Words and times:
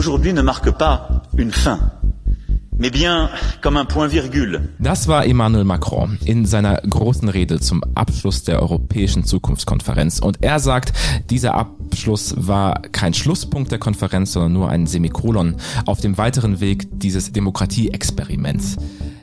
aujourd'hui 0.00 0.32
ne 0.32 0.40
marque 0.40 0.70
pas 0.70 1.22
une 1.36 1.52
fin. 1.52 1.78
Das 4.78 5.08
war 5.08 5.26
Emmanuel 5.26 5.64
Macron 5.64 6.18
in 6.24 6.46
seiner 6.46 6.76
großen 6.76 7.28
Rede 7.28 7.60
zum 7.60 7.84
Abschluss 7.94 8.42
der 8.42 8.62
Europäischen 8.62 9.24
Zukunftskonferenz. 9.24 10.18
Und 10.18 10.42
er 10.42 10.58
sagt, 10.58 10.94
dieser 11.28 11.54
Abschluss 11.54 12.34
war 12.38 12.80
kein 12.92 13.12
Schlusspunkt 13.12 13.70
der 13.70 13.78
Konferenz, 13.78 14.32
sondern 14.32 14.54
nur 14.54 14.70
ein 14.70 14.86
Semikolon 14.86 15.56
auf 15.84 16.00
dem 16.00 16.16
weiteren 16.16 16.60
Weg 16.60 16.88
dieses 16.98 17.32
Demokratieexperiments. 17.32 18.78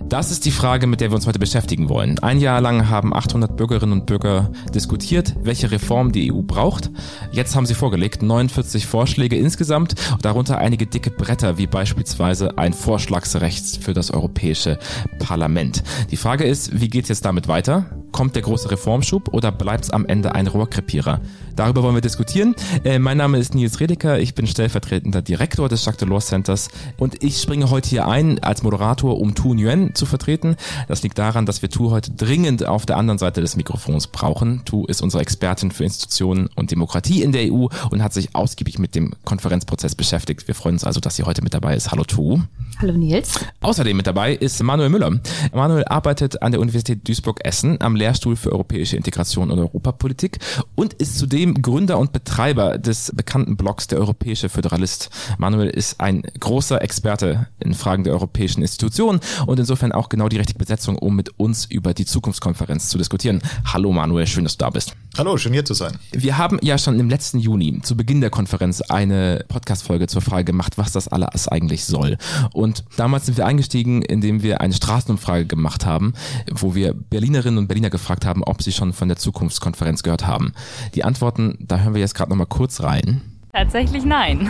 Das 0.10 0.32
ist 0.32 0.46
die 0.46 0.52
Frage, 0.52 0.88
mit 0.88 1.02
der 1.02 1.12
wir 1.12 1.16
uns 1.16 1.28
heute 1.28 1.38
beschäftigen 1.38 1.90
wollen. 1.90 2.18
Ein 2.20 2.40
Jahr 2.40 2.62
lang 2.62 2.88
haben 2.88 3.14
800 3.14 3.58
Bürgerinnen 3.58 3.92
und 3.92 4.06
Bürger 4.06 4.50
diskutiert, 4.74 5.36
welche 5.42 5.70
Reform 5.70 6.14
die 6.14 6.32
EU 6.32 6.44
braucht. 6.44 6.90
Jetzt 7.34 7.58
haben 7.58 7.66
sie 7.66 7.74
vorgelegt 7.74 8.22
49 8.22 8.86
Vorschläge 8.86 9.36
insgesamt, 9.36 9.96
darunter 10.22 10.60
einige 10.60 10.88
dicke 10.88 11.12
Bretter, 11.12 11.58
wie 11.58 11.68
beispielsweise 11.68 12.58
ein 12.58 12.72
Vorschlagsrecht 12.72 13.84
für 13.84 13.94
das 13.94 14.10
Europäische 14.10 14.80
Parlament. 15.20 15.84
Die 16.10 16.18
Frage 16.18 16.46
ist, 16.46 16.80
wie 16.80 16.88
geht's 16.88 17.10
jetzt 17.10 17.26
damit 17.26 17.50
weiter? 17.50 17.88
Kommt 18.14 18.36
der 18.36 18.44
große 18.44 18.72
Reformschub 18.72 19.34
oder 19.34 19.52
bleibt's 19.52 19.90
am 19.90 20.06
Ende 20.06 20.34
ein 20.34 20.48
Rohrkrepierer? 20.48 21.20
Darüber 21.58 21.82
wollen 21.82 21.96
wir 21.96 22.02
diskutieren. 22.02 22.56
Äh, 22.84 23.00
mein 23.00 23.18
Name 23.18 23.40
ist 23.40 23.56
Nils 23.56 23.80
Redeker, 23.80 24.20
ich 24.20 24.36
bin 24.36 24.46
stellvertretender 24.46 25.24
Direktor 25.24 25.68
des 25.68 25.84
Jacques 25.84 25.98
Delors 25.98 26.28
Centers 26.28 26.70
und 26.98 27.24
ich 27.24 27.42
springe 27.42 27.72
heute 27.72 27.90
hier 27.90 28.08
ein 28.08 28.38
als 28.44 28.62
Moderator, 28.62 29.20
um 29.20 29.34
Tu 29.34 29.56
Nguyen 29.56 29.96
zu 29.96 30.06
vertreten. 30.06 30.56
Das 30.88 31.02
liegt 31.02 31.18
daran, 31.18 31.48
dass 31.48 31.64
wir 31.64 31.70
Tu 31.70 31.90
heute 31.90 32.12
dringend 32.12 32.68
auf 32.68 32.86
der 32.86 32.98
anderen 32.98 33.18
Seite 33.18 33.42
des 33.42 33.56
Mikrofons 33.56 34.06
brauchen. 34.06 34.62
Tu 34.66 34.86
ist 34.86 35.02
unsere 35.02 35.24
Expertin 35.24 35.72
für 35.72 35.84
Institutionen 35.84 36.48
und 36.56 36.70
Demokratie 36.70 37.24
in 37.24 37.32
der 37.32 37.52
EU 37.52 37.66
und 37.90 38.04
hat 38.04 38.14
sich 38.14 38.36
ausgiebig 38.36 38.78
mit 38.78 38.94
dem 38.94 39.16
Konferenzprozess 39.26 39.96
beschäftigt. 39.96 40.48
Wir 40.48 40.54
freuen 40.54 40.76
uns 40.76 40.84
also, 40.84 41.00
dass 41.00 41.16
sie 41.16 41.24
heute 41.24 41.42
mit 41.42 41.56
dabei 41.56 41.76
ist. 41.76 41.90
Hallo 41.90 42.04
Tu. 42.04 42.40
Hallo 42.80 42.94
Nils. 42.94 43.40
Außerdem 43.62 43.98
mit 43.98 44.06
dabei 44.06 44.36
ist 44.36 44.62
Manuel 44.62 44.90
Müller. 44.90 45.20
Manuel 45.52 45.86
arbeitet 45.86 46.44
an 46.44 46.52
der 46.52 46.62
Universität 46.62 47.08
Duisburg-Essen 47.08 47.82
am 47.82 47.96
Lehrstuhl 47.96 48.36
für 48.36 48.52
europäische 48.52 48.96
Integration 48.96 49.50
und 49.50 49.58
Europapolitik 49.58 50.38
und 50.76 50.94
ist 50.94 51.18
zudem 51.18 51.47
Gründer 51.56 51.98
und 51.98 52.14
Betreiber 52.14 52.78
des 52.78 53.12
bekannten 53.16 53.58
Blogs 53.58 53.88
Der 53.88 54.00
Europäische 54.00 54.50
Föderalist. 54.50 55.10
Manuel 55.38 55.70
ist 55.70 56.00
ein 56.00 56.24
großer 56.40 56.82
Experte 56.82 57.48
in 57.60 57.74
Fragen 57.74 58.04
der 58.04 58.14
europäischen 58.14 58.62
Institutionen 58.62 59.20
und 59.46 59.60
insofern 59.60 59.92
auch 59.92 60.10
genau 60.10 60.30
die 60.30 60.38
richtige 60.38 60.60
Besetzung, 60.60 60.98
um 60.98 61.16
mit 61.16 61.40
uns 61.40 61.66
über 61.66 61.94
die 61.94 62.06
Zukunftskonferenz 62.06 62.90
zu 62.90 62.98
diskutieren. 62.98 63.42
Hallo 63.66 63.92
Manuel, 63.92 64.28
schön, 64.28 64.44
dass 64.44 64.58
du 64.58 64.66
da 64.66 64.70
bist. 64.70 64.94
Hallo, 65.18 65.38
schön 65.38 65.54
hier 65.54 65.66
zu 65.66 65.74
sein. 65.74 65.98
Wir 66.12 66.38
haben 66.38 66.60
ja 66.62 66.78
schon 66.78 67.00
im 67.00 67.10
letzten 67.10 67.40
Juni 67.40 67.82
zu 67.82 67.98
Beginn 67.98 68.22
der 68.22 68.30
Konferenz 68.30 68.82
eine 68.82 69.46
Podcast-Folge 69.48 70.08
zur 70.08 70.22
Frage 70.22 70.46
gemacht, 70.46 70.78
was 70.78 70.92
das 70.92 71.08
alles 71.08 71.48
eigentlich 71.48 71.86
soll. 71.86 72.18
Und 72.54 72.84
damals 72.98 73.26
sind 73.26 73.38
wir 73.38 73.46
eingestiegen, 73.46 74.02
indem 74.02 74.44
wir 74.44 74.62
eine 74.62 74.74
Straßenumfrage 74.74 75.46
gemacht 75.46 75.86
haben, 75.86 76.14
wo 76.52 76.76
wir 76.76 76.94
Berlinerinnen 76.94 77.58
und 77.58 77.68
Berliner 77.68 77.90
gefragt 77.90 78.26
haben, 78.26 78.44
ob 78.44 78.62
sie 78.62 78.72
schon 78.72 78.94
von 78.94 79.08
der 79.08 79.18
Zukunftskonferenz 79.18 80.04
gehört 80.04 80.28
haben. 80.28 80.54
Die 80.94 81.04
Antworten, 81.04 81.37
da 81.60 81.80
hören 81.80 81.94
wir 81.94 82.02
jetzt 82.02 82.16
gerade 82.16 82.30
noch 82.30 82.38
mal 82.38 82.46
kurz 82.46 82.82
rein. 82.82 83.22
Tatsächlich 83.54 84.06
nein. 84.06 84.50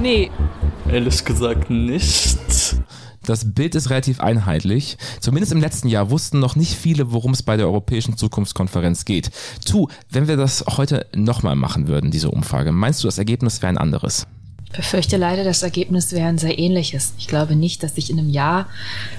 Nee. 0.00 0.30
Ehrlich 0.90 1.24
gesagt 1.24 1.70
nicht. 1.70 2.38
Das 3.28 3.52
Bild 3.52 3.74
ist 3.74 3.90
relativ 3.90 4.20
einheitlich. 4.20 4.96
Zumindest 5.20 5.52
im 5.52 5.60
letzten 5.60 5.88
Jahr 5.88 6.10
wussten 6.10 6.38
noch 6.38 6.56
nicht 6.56 6.74
viele, 6.74 7.12
worum 7.12 7.32
es 7.32 7.42
bei 7.42 7.58
der 7.58 7.66
Europäischen 7.66 8.16
Zukunftskonferenz 8.16 9.04
geht. 9.04 9.30
Tu, 9.66 9.88
wenn 10.10 10.28
wir 10.28 10.38
das 10.38 10.64
heute 10.76 11.06
nochmal 11.14 11.54
machen 11.54 11.88
würden, 11.88 12.10
diese 12.10 12.30
Umfrage, 12.30 12.72
meinst 12.72 13.02
du, 13.02 13.08
das 13.08 13.18
Ergebnis 13.18 13.60
wäre 13.60 13.68
ein 13.68 13.78
anderes? 13.78 14.26
Ich 14.70 14.76
befürchte 14.76 15.16
leider, 15.16 15.44
das 15.44 15.62
Ergebnis 15.62 16.12
wäre 16.12 16.28
ein 16.28 16.36
sehr 16.36 16.58
ähnliches. 16.58 17.14
Ich 17.16 17.26
glaube 17.26 17.56
nicht, 17.56 17.82
dass 17.82 17.94
sich 17.94 18.10
in 18.10 18.18
einem 18.18 18.28
Jahr 18.28 18.66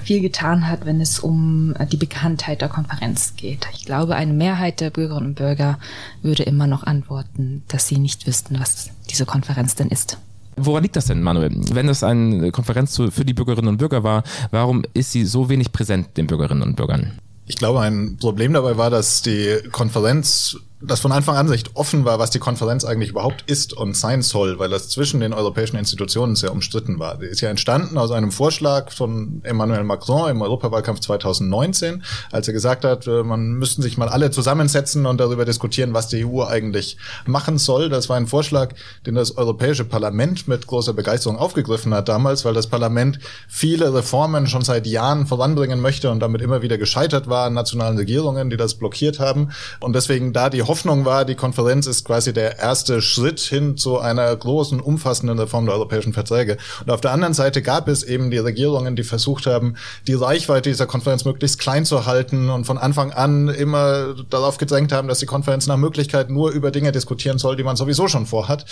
viel 0.04 0.20
getan 0.20 0.68
hat, 0.68 0.86
wenn 0.86 1.00
es 1.00 1.18
um 1.18 1.74
die 1.90 1.96
Bekanntheit 1.96 2.60
der 2.60 2.68
Konferenz 2.68 3.34
geht. 3.36 3.66
Ich 3.74 3.84
glaube, 3.84 4.14
eine 4.14 4.32
Mehrheit 4.32 4.80
der 4.80 4.90
Bürgerinnen 4.90 5.30
und 5.30 5.34
Bürger 5.34 5.80
würde 6.22 6.44
immer 6.44 6.68
noch 6.68 6.84
antworten, 6.84 7.64
dass 7.66 7.88
sie 7.88 7.98
nicht 7.98 8.28
wüssten, 8.28 8.60
was 8.60 8.90
diese 9.10 9.26
Konferenz 9.26 9.74
denn 9.74 9.88
ist. 9.88 10.18
Woran 10.56 10.84
liegt 10.84 10.94
das 10.94 11.06
denn, 11.06 11.20
Manuel? 11.20 11.50
Wenn 11.72 11.88
es 11.88 12.04
eine 12.04 12.52
Konferenz 12.52 12.96
für 12.96 13.24
die 13.24 13.34
Bürgerinnen 13.34 13.68
und 13.68 13.78
Bürger 13.78 14.04
war, 14.04 14.22
warum 14.52 14.84
ist 14.94 15.10
sie 15.10 15.24
so 15.24 15.48
wenig 15.48 15.72
präsent 15.72 16.16
den 16.16 16.28
Bürgerinnen 16.28 16.62
und 16.62 16.76
Bürgern? 16.76 17.18
Ich 17.46 17.56
glaube, 17.56 17.80
ein 17.80 18.18
Problem 18.18 18.52
dabei 18.52 18.76
war, 18.76 18.90
dass 18.90 19.22
die 19.22 19.58
Konferenz 19.72 20.56
dass 20.82 21.00
von 21.00 21.12
Anfang 21.12 21.36
an 21.36 21.48
recht 21.48 21.72
offen 21.74 22.04
war, 22.06 22.18
was 22.18 22.30
die 22.30 22.38
Konferenz 22.38 22.84
eigentlich 22.84 23.10
überhaupt 23.10 23.44
ist 23.46 23.74
und 23.74 23.94
sein 23.96 24.22
soll, 24.22 24.58
weil 24.58 24.70
das 24.70 24.88
zwischen 24.88 25.20
den 25.20 25.34
europäischen 25.34 25.76
Institutionen 25.76 26.36
sehr 26.36 26.52
umstritten 26.52 26.98
war. 26.98 27.18
Die 27.18 27.26
ist 27.26 27.42
ja 27.42 27.50
entstanden 27.50 27.98
aus 27.98 28.10
einem 28.10 28.32
Vorschlag 28.32 28.90
von 28.90 29.40
Emmanuel 29.44 29.84
Macron 29.84 30.30
im 30.30 30.40
Europawahlkampf 30.40 31.00
2019, 31.00 32.02
als 32.32 32.48
er 32.48 32.54
gesagt 32.54 32.84
hat, 32.86 33.06
äh, 33.06 33.22
man 33.22 33.52
müssten 33.52 33.82
sich 33.82 33.98
mal 33.98 34.08
alle 34.08 34.30
zusammensetzen 34.30 35.04
und 35.04 35.20
darüber 35.20 35.44
diskutieren, 35.44 35.92
was 35.92 36.08
die 36.08 36.24
EU 36.24 36.44
eigentlich 36.44 36.96
machen 37.26 37.58
soll. 37.58 37.90
Das 37.90 38.08
war 38.08 38.16
ein 38.16 38.26
Vorschlag, 38.26 38.74
den 39.04 39.16
das 39.16 39.36
Europäische 39.36 39.84
Parlament 39.84 40.48
mit 40.48 40.66
großer 40.66 40.94
Begeisterung 40.94 41.36
aufgegriffen 41.36 41.92
hat 41.92 42.08
damals, 42.08 42.46
weil 42.46 42.54
das 42.54 42.68
Parlament 42.68 43.18
viele 43.48 43.92
Reformen 43.92 44.46
schon 44.46 44.62
seit 44.62 44.86
Jahren 44.86 45.26
voranbringen 45.26 45.80
möchte 45.80 46.10
und 46.10 46.20
damit 46.20 46.40
immer 46.40 46.62
wieder 46.62 46.78
gescheitert 46.78 47.28
war 47.28 47.46
an 47.46 47.54
nationalen 47.54 47.98
Regierungen, 47.98 48.48
die 48.48 48.56
das 48.56 48.76
blockiert 48.76 49.20
haben. 49.20 49.50
Und 49.80 49.94
deswegen 49.94 50.32
da 50.32 50.48
die 50.48 50.69
Hoffnung 50.70 51.04
war, 51.04 51.24
die 51.24 51.34
Konferenz 51.34 51.88
ist 51.88 52.04
quasi 52.04 52.32
der 52.32 52.60
erste 52.60 53.02
Schritt 53.02 53.40
hin 53.40 53.76
zu 53.76 53.98
einer 53.98 54.36
großen, 54.36 54.78
umfassenden 54.78 55.36
Reform 55.36 55.66
der 55.66 55.74
europäischen 55.74 56.12
Verträge. 56.12 56.58
Und 56.86 56.92
auf 56.92 57.00
der 57.00 57.10
anderen 57.10 57.34
Seite 57.34 57.60
gab 57.60 57.88
es 57.88 58.04
eben 58.04 58.30
die 58.30 58.38
Regierungen, 58.38 58.94
die 58.94 59.02
versucht 59.02 59.48
haben, 59.48 59.74
die 60.06 60.14
Reichweite 60.14 60.70
dieser 60.70 60.86
Konferenz 60.86 61.24
möglichst 61.24 61.58
klein 61.58 61.84
zu 61.84 62.06
halten 62.06 62.50
und 62.50 62.66
von 62.66 62.78
Anfang 62.78 63.10
an 63.10 63.48
immer 63.48 64.14
darauf 64.30 64.58
gedrängt 64.58 64.92
haben, 64.92 65.08
dass 65.08 65.18
die 65.18 65.26
Konferenz 65.26 65.66
nach 65.66 65.76
Möglichkeit 65.76 66.30
nur 66.30 66.52
über 66.52 66.70
Dinge 66.70 66.92
diskutieren 66.92 67.38
soll, 67.38 67.56
die 67.56 67.64
man 67.64 67.74
sowieso 67.74 68.06
schon 68.06 68.26
vorhat. 68.26 68.64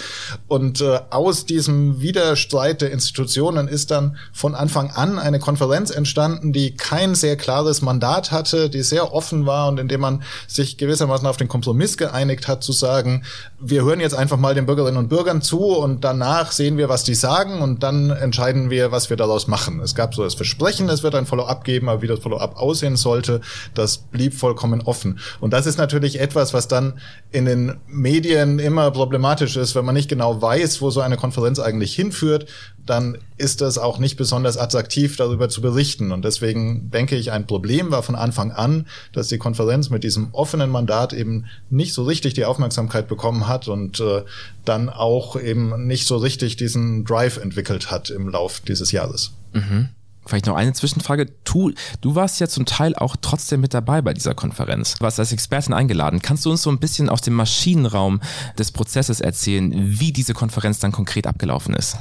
Und 0.46 0.80
äh, 0.80 1.00
aus 1.10 1.46
diesem 1.46 2.00
Widerstreit 2.00 2.80
der 2.80 2.92
Institutionen 2.92 3.66
ist 3.66 3.90
dann 3.90 4.18
von 4.32 4.54
Anfang 4.54 4.92
an 4.92 5.18
eine 5.18 5.40
Konferenz 5.40 5.90
entstanden, 5.90 6.52
die 6.52 6.76
kein 6.76 7.16
sehr 7.16 7.36
klares 7.36 7.82
Mandat 7.82 8.30
hatte, 8.30 8.70
die 8.70 8.84
sehr 8.84 9.12
offen 9.12 9.46
war 9.46 9.66
und 9.66 9.80
in 9.80 9.88
man 9.98 10.22
sich 10.46 10.76
gewissermaßen 10.76 11.26
auf 11.26 11.38
den 11.38 11.48
Kompromiss 11.48 11.87
Kompromiss 11.88 11.96
geeinigt 11.96 12.48
hat, 12.48 12.62
zu 12.62 12.72
sagen, 12.72 13.22
wir 13.60 13.84
hören 13.84 14.00
jetzt 14.00 14.14
einfach 14.14 14.36
mal 14.36 14.54
den 14.54 14.66
Bürgerinnen 14.66 14.98
und 14.98 15.08
Bürgern 15.08 15.42
zu 15.42 15.60
und 15.60 16.04
danach 16.04 16.52
sehen 16.52 16.76
wir, 16.76 16.88
was 16.88 17.04
die 17.04 17.14
sagen 17.14 17.60
und 17.60 17.82
dann 17.82 18.10
entscheiden 18.10 18.70
wir, 18.70 18.92
was 18.92 19.10
wir 19.10 19.16
daraus 19.16 19.46
machen. 19.46 19.80
Es 19.80 19.94
gab 19.94 20.14
so 20.14 20.22
das 20.22 20.34
Versprechen, 20.34 20.88
es 20.88 21.02
wird 21.02 21.14
ein 21.14 21.26
Follow-up 21.26 21.64
geben, 21.64 21.88
aber 21.88 22.02
wie 22.02 22.06
das 22.06 22.20
Follow-up 22.20 22.56
aussehen 22.56 22.96
sollte, 22.96 23.40
das 23.74 23.98
blieb 23.98 24.34
vollkommen 24.34 24.82
offen. 24.82 25.18
Und 25.40 25.52
das 25.52 25.66
ist 25.66 25.78
natürlich 25.78 26.20
etwas, 26.20 26.52
was 26.52 26.68
dann 26.68 27.00
in 27.30 27.46
den 27.46 27.78
Medien 27.86 28.58
immer 28.58 28.90
problematisch 28.90 29.56
ist, 29.56 29.74
wenn 29.74 29.84
man 29.84 29.94
nicht 29.94 30.08
genau 30.08 30.40
weiß, 30.40 30.80
wo 30.80 30.90
so 30.90 31.00
eine 31.00 31.16
Konferenz 31.16 31.58
eigentlich 31.58 31.94
hinführt, 31.94 32.46
dann 32.88 33.18
ist 33.36 33.62
es 33.62 33.78
auch 33.78 33.98
nicht 33.98 34.16
besonders 34.16 34.56
attraktiv, 34.56 35.16
darüber 35.16 35.48
zu 35.48 35.60
berichten. 35.60 36.12
Und 36.12 36.24
deswegen 36.24 36.90
denke 36.90 37.16
ich, 37.16 37.30
ein 37.32 37.46
Problem 37.46 37.90
war 37.90 38.02
von 38.02 38.14
Anfang 38.14 38.50
an, 38.52 38.86
dass 39.12 39.28
die 39.28 39.38
Konferenz 39.38 39.90
mit 39.90 40.04
diesem 40.04 40.28
offenen 40.32 40.70
Mandat 40.70 41.12
eben 41.12 41.46
nicht 41.70 41.94
so 41.94 42.04
richtig 42.04 42.34
die 42.34 42.44
Aufmerksamkeit 42.44 43.08
bekommen 43.08 43.48
hat 43.48 43.68
und 43.68 44.00
äh, 44.00 44.22
dann 44.64 44.88
auch 44.88 45.40
eben 45.40 45.86
nicht 45.86 46.06
so 46.06 46.16
richtig 46.16 46.56
diesen 46.56 47.04
Drive 47.04 47.36
entwickelt 47.36 47.90
hat 47.90 48.10
im 48.10 48.28
Lauf 48.28 48.60
dieses 48.60 48.92
Jahres. 48.92 49.32
Mhm. 49.52 49.90
Vielleicht 50.28 50.46
noch 50.46 50.56
eine 50.56 50.74
Zwischenfrage. 50.74 51.26
Du, 51.44 51.72
du 52.02 52.14
warst 52.14 52.38
ja 52.38 52.48
zum 52.48 52.66
Teil 52.66 52.94
auch 52.94 53.16
trotzdem 53.18 53.62
mit 53.62 53.72
dabei 53.72 54.02
bei 54.02 54.12
dieser 54.12 54.34
Konferenz. 54.34 54.96
Du 54.96 55.00
warst 55.00 55.18
als 55.18 55.32
Expertin 55.32 55.72
eingeladen. 55.72 56.20
Kannst 56.20 56.44
du 56.44 56.50
uns 56.50 56.60
so 56.60 56.70
ein 56.70 56.78
bisschen 56.78 57.08
aus 57.08 57.22
dem 57.22 57.32
Maschinenraum 57.32 58.20
des 58.58 58.70
Prozesses 58.70 59.20
erzählen, 59.20 59.72
wie 59.74 60.12
diese 60.12 60.34
Konferenz 60.34 60.80
dann 60.80 60.92
konkret 60.92 61.26
abgelaufen 61.26 61.74
ist? 61.74 61.96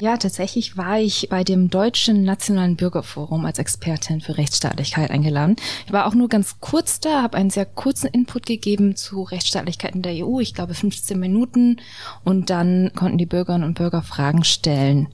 Ja, 0.00 0.16
tatsächlich 0.16 0.76
war 0.76 1.00
ich 1.00 1.28
bei 1.28 1.42
dem 1.42 1.70
Deutschen 1.70 2.22
Nationalen 2.22 2.76
Bürgerforum 2.76 3.44
als 3.44 3.58
Expertin 3.58 4.20
für 4.20 4.38
Rechtsstaatlichkeit 4.38 5.10
eingeladen. 5.10 5.56
Ich 5.86 5.92
war 5.92 6.06
auch 6.06 6.14
nur 6.14 6.28
ganz 6.28 6.60
kurz 6.60 7.00
da, 7.00 7.22
habe 7.22 7.36
einen 7.36 7.50
sehr 7.50 7.66
kurzen 7.66 8.06
Input 8.06 8.46
gegeben 8.46 8.94
zu 8.94 9.24
Rechtsstaatlichkeit 9.24 9.96
in 9.96 10.02
der 10.02 10.24
EU, 10.24 10.38
ich 10.38 10.54
glaube 10.54 10.74
15 10.74 11.18
Minuten, 11.18 11.78
und 12.22 12.48
dann 12.48 12.92
konnten 12.94 13.18
die 13.18 13.26
Bürgerinnen 13.26 13.64
und 13.64 13.74
Bürger 13.74 14.02
Fragen 14.02 14.44
stellen. 14.44 15.08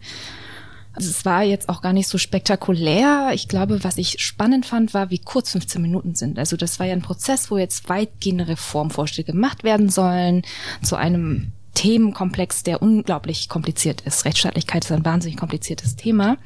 Also 0.92 1.08
es 1.08 1.24
war 1.24 1.42
jetzt 1.42 1.70
auch 1.70 1.80
gar 1.80 1.94
nicht 1.94 2.08
so 2.08 2.18
spektakulär. 2.18 3.30
Ich 3.32 3.48
glaube, 3.48 3.82
was 3.84 3.96
ich 3.96 4.20
spannend 4.20 4.66
fand, 4.66 4.92
war, 4.92 5.08
wie 5.08 5.18
kurz 5.18 5.50
15 5.52 5.80
Minuten 5.80 6.14
sind. 6.14 6.38
Also 6.38 6.58
das 6.58 6.78
war 6.78 6.86
ja 6.86 6.92
ein 6.92 7.02
Prozess, 7.02 7.50
wo 7.50 7.56
jetzt 7.56 7.88
weitgehende 7.88 8.48
Reformvorschläge 8.48 9.32
gemacht 9.32 9.64
werden 9.64 9.88
sollen 9.88 10.42
zu 10.82 10.96
einem 10.96 11.52
Themenkomplex, 11.74 12.62
der 12.62 12.82
unglaublich 12.82 13.48
kompliziert 13.48 14.00
ist. 14.02 14.24
Rechtsstaatlichkeit 14.24 14.84
ist 14.84 14.92
ein 14.92 15.04
wahnsinnig 15.04 15.36
kompliziertes 15.36 15.96
Thema. 15.96 16.38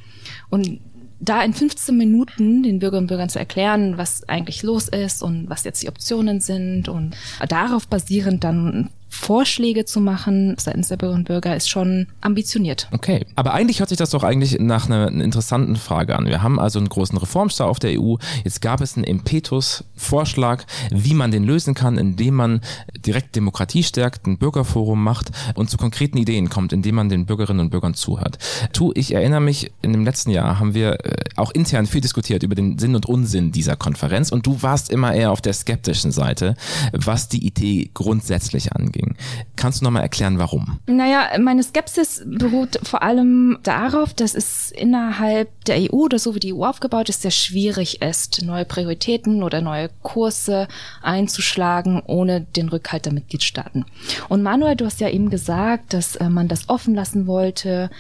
Und 0.49 0.81
da 1.21 1.43
in 1.43 1.53
15 1.53 1.97
Minuten 1.97 2.63
den 2.63 2.79
Bürgerinnen 2.79 3.05
und 3.05 3.09
Bürgern 3.09 3.29
zu 3.29 3.39
erklären, 3.39 3.99
was 3.99 4.29
eigentlich 4.29 4.63
los 4.63 4.89
ist 4.89 5.23
und 5.23 5.51
was 5.51 5.65
jetzt 5.65 5.83
die 5.83 5.89
Optionen 5.89 6.41
sind 6.41 6.89
und 6.89 7.17
darauf 7.49 7.89
basierend 7.89 8.45
dann 8.45 8.91
Vorschläge 9.09 9.85
zu 9.85 10.01
machen 10.01 10.57
seitens 10.59 10.89
der 10.89 10.97
Bürgerinnen 10.97 11.23
und 11.23 11.29
Bürger 11.29 11.57
ist 11.57 11.69
schon 11.69 12.07
ambitioniert. 12.21 12.89
Okay, 12.93 13.27
aber 13.37 13.55
eigentlich 13.55 13.81
hört 13.81 13.89
sich 13.89 13.99
das 13.99 14.11
doch 14.11 14.23
eigentlich 14.23 14.59
nach 14.59 14.87
einer, 14.87 15.09
interessanten 15.09 15.77
Frage 15.77 16.17
an. 16.17 16.27
Wir 16.27 16.43
haben 16.43 16.61
also 16.61 16.79
einen 16.79 16.89
großen 16.89 17.17
Reformstau 17.19 17.67
auf 17.67 17.79
der 17.79 18.01
EU. 18.01 18.17
Jetzt 18.45 18.61
gab 18.61 18.81
es 18.81 18.97
einen 18.97 19.05
Impetus-Vorschlag, 19.05 20.65
wie 20.91 21.15
man 21.15 21.31
den 21.31 21.45
lösen 21.45 21.75
kann, 21.75 21.99
indem 21.99 22.35
man 22.35 22.61
direkt 23.07 23.37
Demokratie 23.37 23.83
stärkt, 23.83 24.27
ein 24.27 24.39
Bürgerforum 24.39 25.03
macht 25.03 25.31
und 25.55 25.71
zu 25.71 25.77
konkreten 25.77 26.19
Ideen 26.19 26.51
kommt, 26.51 26.73
indem 26.73 26.97
man 26.97 27.09
den 27.09 27.27
Bürgerinnen 27.27 27.61
und 27.61 27.71
Bürgern 27.71 27.95
zuhört. 27.95 28.39
Tu, 28.73 28.93
ich 28.95 29.15
erinnere 29.15 29.41
mich, 29.41 29.71
in 29.83 29.93
dem 29.93 30.05
letzten 30.05 30.31
Jahr 30.31 30.59
haben 30.59 30.75
wir 30.75 31.05
äh, 31.05 31.25
auch 31.37 31.51
intern 31.51 31.87
viel 31.87 32.01
diskutiert 32.01 32.43
über 32.43 32.55
den 32.55 32.79
Sinn 32.79 32.95
und 32.95 33.07
Unsinn 33.07 33.53
dieser 33.53 33.77
Konferenz 33.77 34.31
und 34.31 34.47
du 34.47 34.63
warst 34.63 34.91
immer 34.91 35.15
eher 35.15 35.31
auf 35.31 35.41
der 35.41 35.53
skeptischen 35.53 36.13
Seite, 36.13 36.57
was 36.93 37.29
die 37.29 37.47
Idee 37.47 37.91
grundsätzlich 37.95 38.73
anging. 38.99 39.17
Kannst 39.57 39.81
du 39.81 39.85
nochmal 39.85 40.03
erklären, 40.03 40.39
warum? 40.39 40.79
Naja, 40.87 41.31
meine 41.39 41.63
Skepsis 41.63 42.23
beruht 42.25 42.79
vor 42.83 43.03
allem 43.03 43.59
darauf, 43.63 44.15
dass 44.15 44.35
es 44.35 44.71
innerhalb 44.71 45.65
der 45.65 45.77
EU 45.77 46.05
oder 46.05 46.19
so 46.19 46.35
wie 46.35 46.41
die 46.41 46.55
EU 46.55 46.65
aufgebaut 46.65 47.09
ist, 47.09 47.23
sehr 47.23 47.31
schwierig 47.31 48.03
ist, 48.03 48.43
neue 48.45 48.65
Prioritäten 48.65 49.43
oder 49.43 49.61
neue 49.61 49.91
Kurse 50.03 50.69
einzuschlagen, 51.03 52.03
ohne 52.07 52.43
den 52.43 52.69
Rückhalt 52.69 53.07
der 53.07 53.13
Mitgliedstaaten. 53.13 53.85
Und 54.29 54.43
Manuel, 54.43 54.77
du 54.77 54.85
hast 54.85 55.01
ja 55.01 55.09
eben 55.09 55.31
gesagt, 55.31 55.93
dass 55.93 56.17
äh, 56.17 56.29
man 56.29 56.49
das 56.49 56.69
offen 56.69 56.95
lassen 56.95 57.27
wollte, 57.27 57.91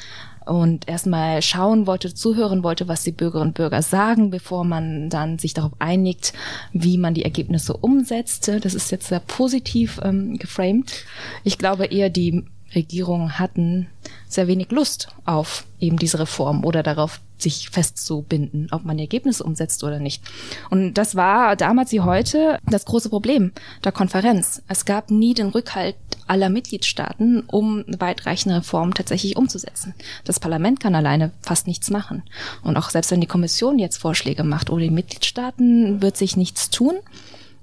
und 0.48 0.88
erstmal 0.88 1.42
schauen 1.42 1.86
wollte, 1.86 2.14
zuhören 2.14 2.62
wollte, 2.62 2.88
was 2.88 3.04
die 3.04 3.12
Bürgerinnen 3.12 3.50
und 3.50 3.54
Bürger 3.54 3.82
sagen, 3.82 4.30
bevor 4.30 4.64
man 4.64 5.10
dann 5.10 5.38
sich 5.38 5.54
darauf 5.54 5.72
einigt, 5.78 6.32
wie 6.72 6.98
man 6.98 7.14
die 7.14 7.24
Ergebnisse 7.24 7.74
umsetzt. 7.76 8.50
Das 8.62 8.74
ist 8.74 8.90
jetzt 8.90 9.08
sehr 9.08 9.20
positiv 9.20 10.00
ähm, 10.02 10.38
geframed. 10.38 11.04
Ich 11.44 11.58
glaube 11.58 11.86
eher, 11.86 12.10
die 12.10 12.44
Regierungen 12.74 13.38
hatten 13.38 13.88
sehr 14.28 14.46
wenig 14.46 14.70
Lust 14.70 15.08
auf 15.24 15.64
eben 15.80 15.96
diese 15.96 16.18
Reform 16.18 16.64
oder 16.64 16.82
darauf, 16.82 17.20
sich 17.38 17.70
festzubinden, 17.70 18.68
ob 18.72 18.84
man 18.84 18.98
Ergebnisse 18.98 19.44
umsetzt 19.44 19.84
oder 19.84 20.00
nicht. 20.00 20.22
Und 20.70 20.94
das 20.94 21.14
war 21.14 21.54
damals 21.54 21.92
wie 21.92 22.00
heute 22.00 22.58
das 22.66 22.84
große 22.84 23.10
Problem 23.10 23.52
der 23.84 23.92
Konferenz. 23.92 24.60
Es 24.66 24.84
gab 24.84 25.10
nie 25.10 25.34
den 25.34 25.48
Rückhalt 25.48 25.94
aller 26.26 26.48
Mitgliedstaaten, 26.48 27.44
um 27.46 27.84
weitreichende 27.86 28.56
Reformen 28.56 28.92
tatsächlich 28.92 29.36
umzusetzen. 29.36 29.94
Das 30.24 30.40
Parlament 30.40 30.80
kann 30.80 30.94
alleine 30.94 31.30
fast 31.40 31.68
nichts 31.68 31.90
machen. 31.90 32.24
Und 32.62 32.76
auch 32.76 32.90
selbst 32.90 33.10
wenn 33.12 33.20
die 33.20 33.26
Kommission 33.26 33.78
jetzt 33.78 33.98
Vorschläge 33.98 34.42
macht 34.44 34.70
oder 34.70 34.82
die 34.82 34.90
Mitgliedstaaten, 34.90 36.02
wird 36.02 36.16
sich 36.16 36.36
nichts 36.36 36.70
tun. 36.70 36.96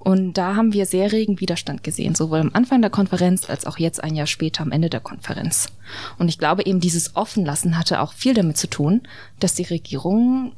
Und 0.06 0.34
da 0.34 0.54
haben 0.54 0.72
wir 0.72 0.86
sehr 0.86 1.10
regen 1.10 1.40
Widerstand 1.40 1.82
gesehen, 1.82 2.14
sowohl 2.14 2.38
am 2.38 2.52
Anfang 2.52 2.80
der 2.80 2.92
Konferenz 2.92 3.50
als 3.50 3.66
auch 3.66 3.76
jetzt 3.76 4.04
ein 4.04 4.14
Jahr 4.14 4.28
später 4.28 4.62
am 4.62 4.70
Ende 4.70 4.88
der 4.88 5.00
Konferenz. 5.00 5.66
Und 6.16 6.28
ich 6.28 6.38
glaube 6.38 6.64
eben, 6.64 6.78
dieses 6.78 7.16
Offenlassen 7.16 7.76
hatte 7.76 8.00
auch 8.00 8.12
viel 8.12 8.32
damit 8.32 8.56
zu 8.56 8.70
tun, 8.70 9.02
dass 9.40 9.56
die 9.56 9.64
Regierungen 9.64 10.52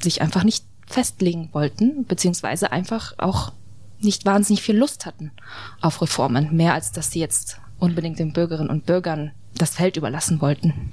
sich 0.00 0.20
einfach 0.20 0.42
nicht 0.42 0.64
festlegen 0.84 1.50
wollten, 1.52 2.06
beziehungsweise 2.06 2.72
einfach 2.72 3.14
auch 3.18 3.52
nicht 4.00 4.26
wahnsinnig 4.26 4.62
viel 4.62 4.76
Lust 4.76 5.06
hatten 5.06 5.30
auf 5.80 6.02
Reformen, 6.02 6.56
mehr 6.56 6.74
als 6.74 6.90
dass 6.90 7.12
sie 7.12 7.20
jetzt 7.20 7.60
unbedingt 7.78 8.18
den 8.18 8.32
Bürgerinnen 8.32 8.68
und 8.68 8.84
Bürgern 8.84 9.30
das 9.54 9.76
Feld 9.76 9.96
überlassen 9.96 10.40
wollten. 10.40 10.90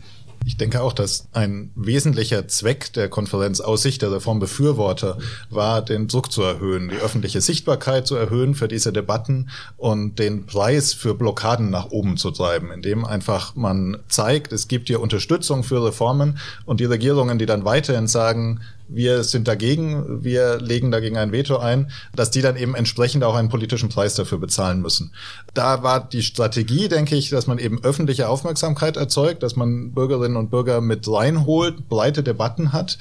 Ich 0.47 0.57
denke 0.57 0.81
auch, 0.81 0.93
dass 0.93 1.27
ein 1.33 1.71
wesentlicher 1.75 2.47
Zweck 2.47 2.93
der 2.93 3.09
Konferenz 3.09 3.61
aus 3.61 3.81
Sicht 3.81 4.03
der 4.03 4.11
Reformbefürworter 4.11 5.17
war, 5.49 5.81
den 5.81 6.07
Druck 6.07 6.31
zu 6.31 6.43
erhöhen, 6.43 6.89
die 6.89 6.97
öffentliche 6.97 7.41
Sichtbarkeit 7.41 8.05
zu 8.05 8.15
erhöhen 8.15 8.53
für 8.53 8.67
diese 8.67 8.93
Debatten 8.93 9.49
und 9.75 10.19
den 10.19 10.45
Preis 10.45 10.93
für 10.93 11.15
Blockaden 11.15 11.71
nach 11.71 11.89
oben 11.89 12.17
zu 12.17 12.29
treiben, 12.29 12.71
indem 12.71 13.05
einfach 13.05 13.55
man 13.55 13.97
zeigt, 14.07 14.53
es 14.53 14.67
gibt 14.67 14.87
hier 14.87 15.01
Unterstützung 15.01 15.63
für 15.63 15.83
Reformen 15.83 16.37
und 16.65 16.79
die 16.79 16.85
Regierungen, 16.85 17.39
die 17.39 17.47
dann 17.47 17.65
weiterhin 17.65 18.07
sagen, 18.07 18.61
wir 18.87 19.23
sind 19.23 19.47
dagegen, 19.47 20.23
wir 20.23 20.59
legen 20.59 20.91
dagegen 20.91 21.17
ein 21.17 21.31
Veto 21.31 21.57
ein, 21.57 21.91
dass 22.15 22.31
die 22.31 22.41
dann 22.41 22.55
eben 22.55 22.75
entsprechend 22.75 23.23
auch 23.23 23.35
einen 23.35 23.49
politischen 23.49 23.89
Preis 23.89 24.15
dafür 24.15 24.37
bezahlen 24.37 24.81
müssen. 24.81 25.11
Da 25.53 25.83
war 25.83 26.07
die 26.07 26.23
Strategie, 26.23 26.87
denke 26.87 27.15
ich, 27.15 27.29
dass 27.29 27.47
man 27.47 27.57
eben 27.57 27.83
öffentliche 27.83 28.29
Aufmerksamkeit 28.29 28.97
erzeugt, 28.97 29.43
dass 29.43 29.55
man 29.55 29.91
Bürgerinnen 29.93 30.37
und 30.37 30.51
Bürger 30.51 30.81
mit 30.81 31.07
reinholt, 31.07 31.89
breite 31.89 32.23
Debatten 32.23 32.73
hat. 32.73 32.97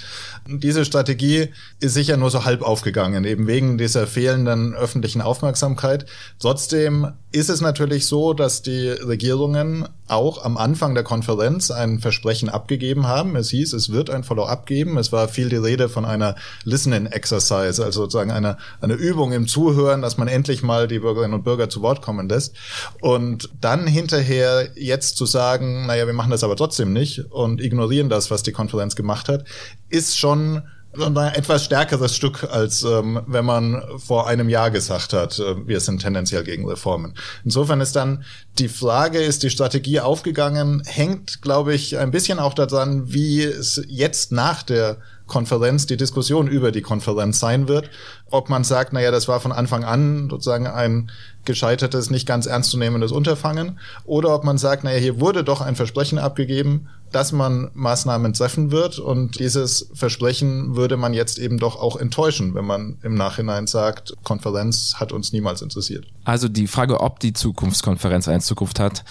Diese 0.46 0.84
Strategie 0.84 1.48
ist 1.80 1.94
sicher 1.94 2.16
nur 2.16 2.30
so 2.30 2.44
halb 2.44 2.62
aufgegangen, 2.62 3.24
eben 3.24 3.46
wegen 3.46 3.78
dieser 3.78 4.06
fehlenden 4.06 4.74
öffentlichen 4.74 5.20
Aufmerksamkeit. 5.20 6.06
Trotzdem 6.38 7.12
ist 7.32 7.50
es 7.50 7.60
natürlich 7.60 8.06
so, 8.06 8.32
dass 8.32 8.62
die 8.62 8.88
Regierungen 8.88 9.88
auch 10.06 10.44
am 10.44 10.56
Anfang 10.56 10.94
der 10.94 11.04
Konferenz 11.04 11.70
ein 11.70 11.98
Versprechen 11.98 12.48
abgegeben 12.48 13.06
haben. 13.06 13.36
Es 13.36 13.50
hieß, 13.50 13.72
es 13.72 13.90
wird 13.90 14.10
ein 14.10 14.22
Follow-up 14.22 14.66
geben. 14.66 14.98
Es 14.98 15.12
war 15.12 15.28
viel 15.28 15.48
die 15.48 15.56
Rede 15.56 15.88
von 15.88 16.04
einer 16.04 16.36
Listening 16.64 17.06
Exercise, 17.06 17.82
also 17.82 18.02
sozusagen 18.02 18.30
eine, 18.30 18.58
eine 18.80 18.94
Übung 18.94 19.32
im 19.32 19.48
Zuhören, 19.48 20.02
dass 20.02 20.18
man 20.18 20.28
endlich 20.28 20.62
mal 20.62 20.88
die 20.88 20.98
Bürgerinnen 20.98 21.34
und 21.34 21.44
Bürger 21.44 21.70
zu 21.70 21.80
Wort 21.80 22.02
kommen 22.02 22.28
lässt. 22.28 22.54
Und 23.00 23.48
dann 23.60 23.86
hinterher 23.86 24.68
jetzt 24.76 25.16
zu 25.16 25.24
sagen, 25.24 25.86
naja, 25.86 26.06
wir 26.06 26.14
machen 26.14 26.30
das 26.30 26.44
aber 26.44 26.56
trotzdem 26.56 26.92
nicht 26.92 27.30
und 27.30 27.60
ignorieren 27.60 28.10
das, 28.10 28.30
was 28.30 28.42
die 28.42 28.52
Konferenz 28.52 28.96
gemacht 28.96 29.28
hat, 29.28 29.44
ist 29.88 30.18
schon 30.18 30.62
ein 31.00 31.16
etwas 31.16 31.64
stärkeres 31.64 32.14
Stück, 32.14 32.44
als 32.44 32.82
ähm, 32.82 33.22
wenn 33.26 33.44
man 33.44 33.82
vor 33.98 34.26
einem 34.26 34.48
Jahr 34.48 34.70
gesagt 34.70 35.12
hat, 35.12 35.38
äh, 35.38 35.66
wir 35.66 35.80
sind 35.80 36.02
tendenziell 36.02 36.44
gegen 36.44 36.68
Reformen. 36.68 37.14
Insofern 37.44 37.80
ist 37.80 37.96
dann 37.96 38.24
die 38.58 38.68
Frage, 38.68 39.18
ist 39.18 39.42
die 39.42 39.50
Strategie 39.50 40.00
aufgegangen, 40.00 40.82
hängt, 40.84 41.42
glaube 41.42 41.74
ich, 41.74 41.98
ein 41.98 42.10
bisschen 42.10 42.38
auch 42.38 42.54
daran, 42.54 43.12
wie 43.12 43.42
es 43.42 43.82
jetzt 43.88 44.32
nach 44.32 44.62
der 44.62 44.98
Konferenz 45.26 45.86
die 45.86 45.96
Diskussion 45.96 46.48
über 46.48 46.70
die 46.70 46.82
Konferenz 46.82 47.38
sein 47.38 47.66
wird. 47.68 47.90
Ob 48.30 48.50
man 48.50 48.64
sagt, 48.64 48.92
naja, 48.92 49.10
das 49.10 49.28
war 49.28 49.40
von 49.40 49.52
Anfang 49.52 49.84
an 49.84 50.28
sozusagen 50.30 50.66
ein 50.66 51.10
gescheitertes, 51.44 52.10
nicht 52.10 52.26
ganz 52.26 52.46
ernstzunehmendes 52.46 53.12
Unterfangen, 53.12 53.78
oder 54.04 54.34
ob 54.34 54.44
man 54.44 54.58
sagt, 54.58 54.84
naja, 54.84 54.98
hier 54.98 55.20
wurde 55.20 55.44
doch 55.44 55.60
ein 55.60 55.76
Versprechen 55.76 56.18
abgegeben, 56.18 56.88
dass 57.12 57.32
man 57.32 57.70
Maßnahmen 57.74 58.32
treffen 58.32 58.72
wird 58.72 58.98
und 58.98 59.38
dieses 59.38 59.88
Versprechen 59.94 60.74
würde 60.74 60.96
man 60.96 61.14
jetzt 61.14 61.38
eben 61.38 61.58
doch 61.58 61.76
auch 61.76 61.96
enttäuschen, 61.96 62.54
wenn 62.54 62.64
man 62.64 62.98
im 63.02 63.14
Nachhinein 63.14 63.66
sagt, 63.66 64.14
Konferenz 64.24 64.94
hat 64.96 65.12
uns 65.12 65.32
niemals 65.32 65.62
interessiert. 65.62 66.06
Also 66.24 66.48
die 66.48 66.66
Frage, 66.66 67.00
ob 67.00 67.20
die 67.20 67.32
Zukunftskonferenz 67.32 68.26
eine 68.26 68.40
Zukunft 68.40 68.80
hat, 68.80 69.04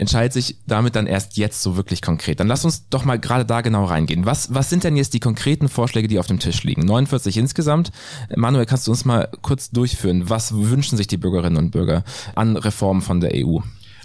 entscheidet 0.00 0.32
sich 0.32 0.56
damit 0.66 0.96
dann 0.96 1.06
erst 1.06 1.36
jetzt 1.36 1.60
so 1.62 1.76
wirklich 1.76 2.00
konkret. 2.00 2.40
Dann 2.40 2.48
lass 2.48 2.64
uns 2.64 2.88
doch 2.88 3.04
mal 3.04 3.18
gerade 3.18 3.44
da 3.44 3.60
genau 3.60 3.84
reingehen. 3.84 4.24
Was, 4.24 4.52
was 4.54 4.70
sind 4.70 4.82
denn 4.82 4.96
jetzt 4.96 5.12
die 5.12 5.20
konkreten 5.20 5.68
Vorschläge, 5.68 6.08
die 6.08 6.18
auf 6.18 6.26
dem 6.26 6.38
Tisch 6.38 6.64
liegen? 6.64 6.86
49 6.86 7.36
insgesamt. 7.36 7.92
Manuel, 8.34 8.64
kannst 8.64 8.86
du 8.86 8.92
uns 8.92 9.04
mal 9.04 9.28
kurz 9.42 9.70
durchführen? 9.70 10.30
Was 10.30 10.54
wünschen 10.54 10.96
sich 10.96 11.06
die 11.06 11.18
Bürgerinnen 11.18 11.58
und 11.58 11.70
Bürger 11.70 12.02
an 12.34 12.56
Reformen 12.56 13.02
von 13.02 13.20
der 13.20 13.32
EU? 13.34 13.58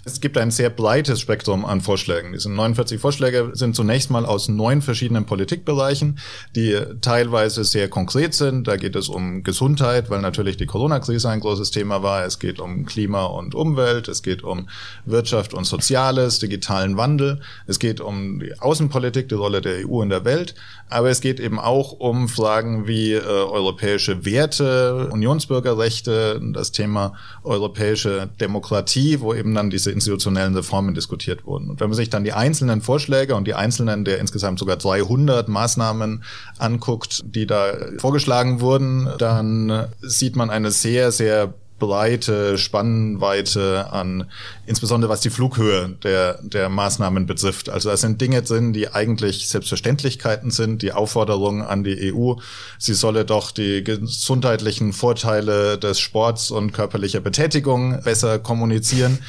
Es 0.08 0.22
gibt 0.22 0.38
ein 0.38 0.52
sehr 0.52 0.70
breites 0.70 1.20
Spektrum 1.20 1.66
an 1.66 1.82
Vorschlägen. 1.82 2.34
Diese 2.34 2.52
49 2.52 3.02
Vorschläge 3.02 3.50
sind 3.54 3.76
zunächst 3.76 4.12
mal 4.12 4.24
aus 4.24 4.48
neun 4.48 4.84
verschiedenen 4.84 5.26
Politikbereichen, 5.26 6.20
die 6.56 6.80
teilweise 7.02 7.64
sehr 7.64 7.90
konkret 7.90 8.36
sind. 8.36 8.68
Da 8.68 8.78
geht 8.78 8.96
es 8.96 9.10
um 9.10 9.42
Gesundheit, 9.42 10.12
weil 10.12 10.22
natürlich 10.22 10.58
die 10.58 10.68
Corona-Krise 10.68 11.28
ein 11.30 11.40
großes 11.40 11.72
Thema 11.72 12.04
war. 12.04 12.24
Es 12.24 12.38
geht 12.38 12.60
um 12.60 12.86
Klima 12.86 13.26
und 13.26 13.56
Umwelt. 13.56 14.08
Es 14.08 14.22
geht 14.22 14.44
um 14.44 14.70
Wirtschaft 15.06 15.56
und 15.56 15.64
Soziales, 15.64 16.38
digitalen 16.38 16.98
Wandel. 16.98 17.42
Es 17.66 17.80
geht 17.80 18.00
um 18.00 18.40
die 18.42 18.60
Außenpolitik, 18.60 19.28
die 19.30 19.34
Rolle 19.36 19.62
der 19.62 19.90
EU 19.90 20.04
in 20.04 20.10
der 20.10 20.24
Welt. 20.24 20.54
Aber 20.88 21.10
es 21.10 21.20
geht 21.20 21.40
eben 21.40 21.60
auch 21.60 21.94
um 21.94 22.30
Fragen 22.30 22.86
wie 22.86 23.14
äh, 23.14 23.24
europäische 23.24 24.24
Werte, 24.24 25.10
Unionsbürgerrechte, 25.12 26.40
das 26.54 26.72
Thema 26.72 27.14
europäische 27.44 28.30
Demokratie, 28.40 29.20
wo 29.20 29.34
eben 29.34 29.56
dann 29.56 29.72
diese 29.72 29.95
institutionellen 29.96 30.56
Reformen 30.56 30.94
diskutiert 30.94 31.46
wurden. 31.46 31.70
Und 31.70 31.80
wenn 31.80 31.90
man 31.90 31.96
sich 31.96 32.10
dann 32.10 32.24
die 32.24 32.34
einzelnen 32.34 32.82
Vorschläge 32.82 33.36
und 33.36 33.48
die 33.48 33.56
einzelnen 33.56 34.06
der 34.06 34.20
insgesamt 34.20 34.60
sogar 34.60 34.78
200 34.78 35.48
Maßnahmen 35.48 36.24
anguckt, 36.60 37.24
die 37.26 37.48
da 37.48 37.74
vorgeschlagen 37.98 38.62
wurden, 38.62 39.10
dann 39.18 39.88
sieht 40.02 40.36
man 40.36 40.50
eine 40.50 40.72
sehr, 40.72 41.12
sehr 41.12 41.54
breite 41.80 42.58
Spannweite 42.58 43.92
an, 43.92 44.30
insbesondere 44.66 45.12
was 45.12 45.22
die 45.22 45.30
Flughöhe 45.30 45.96
der, 46.04 46.40
der 46.42 46.70
Maßnahmen 46.70 47.26
betrifft. 47.26 47.70
Also 47.70 47.90
da 47.90 47.98
sind 47.98 48.22
Dinge 48.22 48.42
drin, 48.42 48.72
die 48.72 48.94
eigentlich 48.94 49.50
Selbstverständlichkeiten 49.50 50.52
sind, 50.52 50.82
die 50.82 50.94
Aufforderung 50.94 51.64
an 51.64 51.84
die 51.84 52.14
EU, 52.14 52.36
sie 52.80 52.94
solle 52.94 53.26
doch 53.26 53.52
die 53.52 53.84
gesundheitlichen 53.84 54.94
Vorteile 54.94 55.78
des 55.78 56.00
Sports 56.00 56.50
und 56.50 56.72
körperlicher 56.72 57.20
Betätigung 57.20 58.02
besser 58.04 58.40
kommunizieren. 58.40 59.20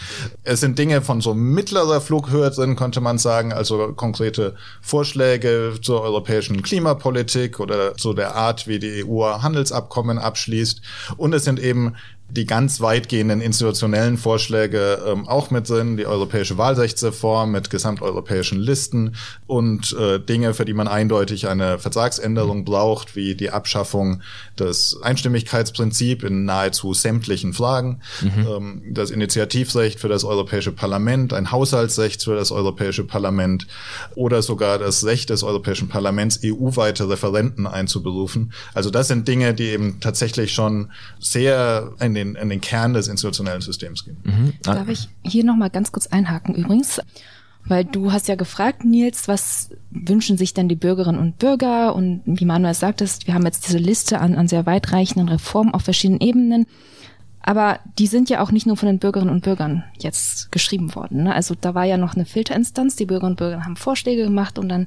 Es 0.45 0.61
sind 0.61 0.79
Dinge 0.79 1.03
von 1.03 1.21
so 1.21 1.35
mittlerer 1.35 2.01
Flughöhe 2.01 2.51
drin, 2.51 2.77
könnte 2.77 3.01
man 3.01 3.19
sagen, 3.19 3.53
also 3.53 3.93
konkrete 3.93 4.55
Vorschläge 4.81 5.75
zur 5.83 6.03
europäischen 6.03 6.63
Klimapolitik 6.63 7.59
oder 7.59 7.97
zu 7.97 8.13
der 8.13 8.37
Art, 8.37 8.69
wie 8.69 8.79
die 8.79 9.05
EU 9.05 9.25
Handelsabkommen 9.43 10.19
abschließt. 10.19 10.81
Und 11.17 11.35
es 11.35 11.45
sind 11.45 11.59
eben 11.59 11.97
die 12.29 12.45
ganz 12.45 12.81
weitgehenden 12.81 13.41
institutionellen 13.41 14.19
Vorschläge 14.19 14.99
ähm, 15.07 15.29
auch 15.29 15.51
mit 15.51 15.69
drin, 15.69 15.97
die 15.97 16.07
europäische 16.07 16.59
Wahlrechtsreform 16.59 17.53
mit 17.53 17.71
gesamteuropäischen 17.71 18.59
Listen 18.59 19.15
und 19.47 19.97
äh, 19.99 20.19
Dinge, 20.19 20.53
für 20.53 20.65
die 20.65 20.75
man 20.75 20.89
eindeutig 20.89 21.47
eine 21.47 21.79
Vertragsänderung 21.79 22.65
braucht, 22.65 23.15
wie 23.15 23.37
die 23.37 23.51
Abschaffung 23.51 24.23
des 24.59 25.01
Einstimmigkeitsprinzips 25.03 26.25
in 26.25 26.45
nahezu 26.45 26.95
sämtlichen 26.95 27.53
Fragen, 27.53 28.01
mhm. 28.21 28.47
ähm, 28.49 28.83
das 28.91 29.11
Initiativrecht 29.11 30.01
für 30.01 30.09
das 30.09 30.25
Europäische 30.25 30.73
Parlament, 30.73 31.33
ein 31.33 31.53
Haushaltsrecht 31.53 32.25
für 32.25 32.35
das 32.35 32.51
Europäische 32.51 33.05
Parlament 33.05 33.69
oder 34.17 34.43
sogar 34.43 34.79
das 34.79 35.05
Recht 35.05 35.31
des 35.31 35.45
Europäischen 35.45 35.89
Parlaments, 35.89 36.41
EU-weite 36.45 37.09
Referenten 37.09 37.69
einzuberufen. 37.69 38.53
Also 38.75 38.91
das 38.91 39.07
sind 39.07 39.29
Dinge, 39.29 39.55
die 39.55 39.69
eben 39.69 40.01
tatsächlich 40.01 40.53
schon 40.53 40.91
sehr 41.21 41.93
in 42.01 42.16
den, 42.17 42.35
in 42.35 42.49
den 42.49 42.61
Kern 42.61 42.95
des 42.95 43.09
institutionellen 43.09 43.61
Systems 43.61 44.05
gehen. 44.05 44.17
Mhm. 44.25 44.53
Darf 44.63 44.89
ich 44.89 45.09
hier 45.25 45.45
nochmal 45.45 45.71
ganz 45.71 45.93
kurz 45.93 46.09
einhaken 46.09 46.55
übrigens? 46.55 47.01
Weil 47.69 47.85
du 47.85 48.13
hast 48.13 48.29
ja 48.29 48.37
gefragt, 48.37 48.85
Nils, 48.85 49.27
was 49.27 49.71
wünschen 49.91 50.37
sich 50.37 50.55
denn 50.55 50.69
die 50.69 50.77
Bürgerinnen 50.77 51.21
und 51.21 51.39
Bürger? 51.39 51.95
Und 51.97 52.23
wie 52.25 52.45
Manuel 52.45 52.75
sagtest, 52.75 53.27
wir 53.27 53.35
haben 53.35 53.45
jetzt 53.45 53.67
diese 53.67 53.79
Liste 53.79 54.21
an, 54.21 54.37
an 54.37 54.47
sehr 54.47 54.67
weitreichenden 54.67 55.29
Reformen 55.29 55.75
auf 55.75 55.83
verschiedenen 55.83 56.21
Ebenen. 56.21 56.67
Aber 57.43 57.79
die 57.99 58.09
sind 58.09 58.29
ja 58.29 58.41
auch 58.41 58.51
nicht 58.51 58.67
nur 58.67 58.77
von 58.77 58.89
den 58.89 58.99
Bürgerinnen 58.99 59.31
und 59.31 59.45
Bürgern 59.45 59.85
jetzt 59.99 60.51
geschrieben 60.51 60.95
worden. 60.97 61.25
Ne? 61.25 61.35
Also 61.35 61.55
da 61.59 61.75
war 61.75 61.85
ja 61.85 61.97
noch 61.97 62.15
eine 62.15 62.25
Filterinstanz. 62.25 62.97
Die 62.97 63.07
Bürgerinnen 63.07 63.35
und 63.35 63.39
Bürger 63.39 63.65
haben 63.65 63.77
Vorschläge 63.77 64.25
gemacht 64.25 64.59
und 64.59 64.69
dann 64.69 64.87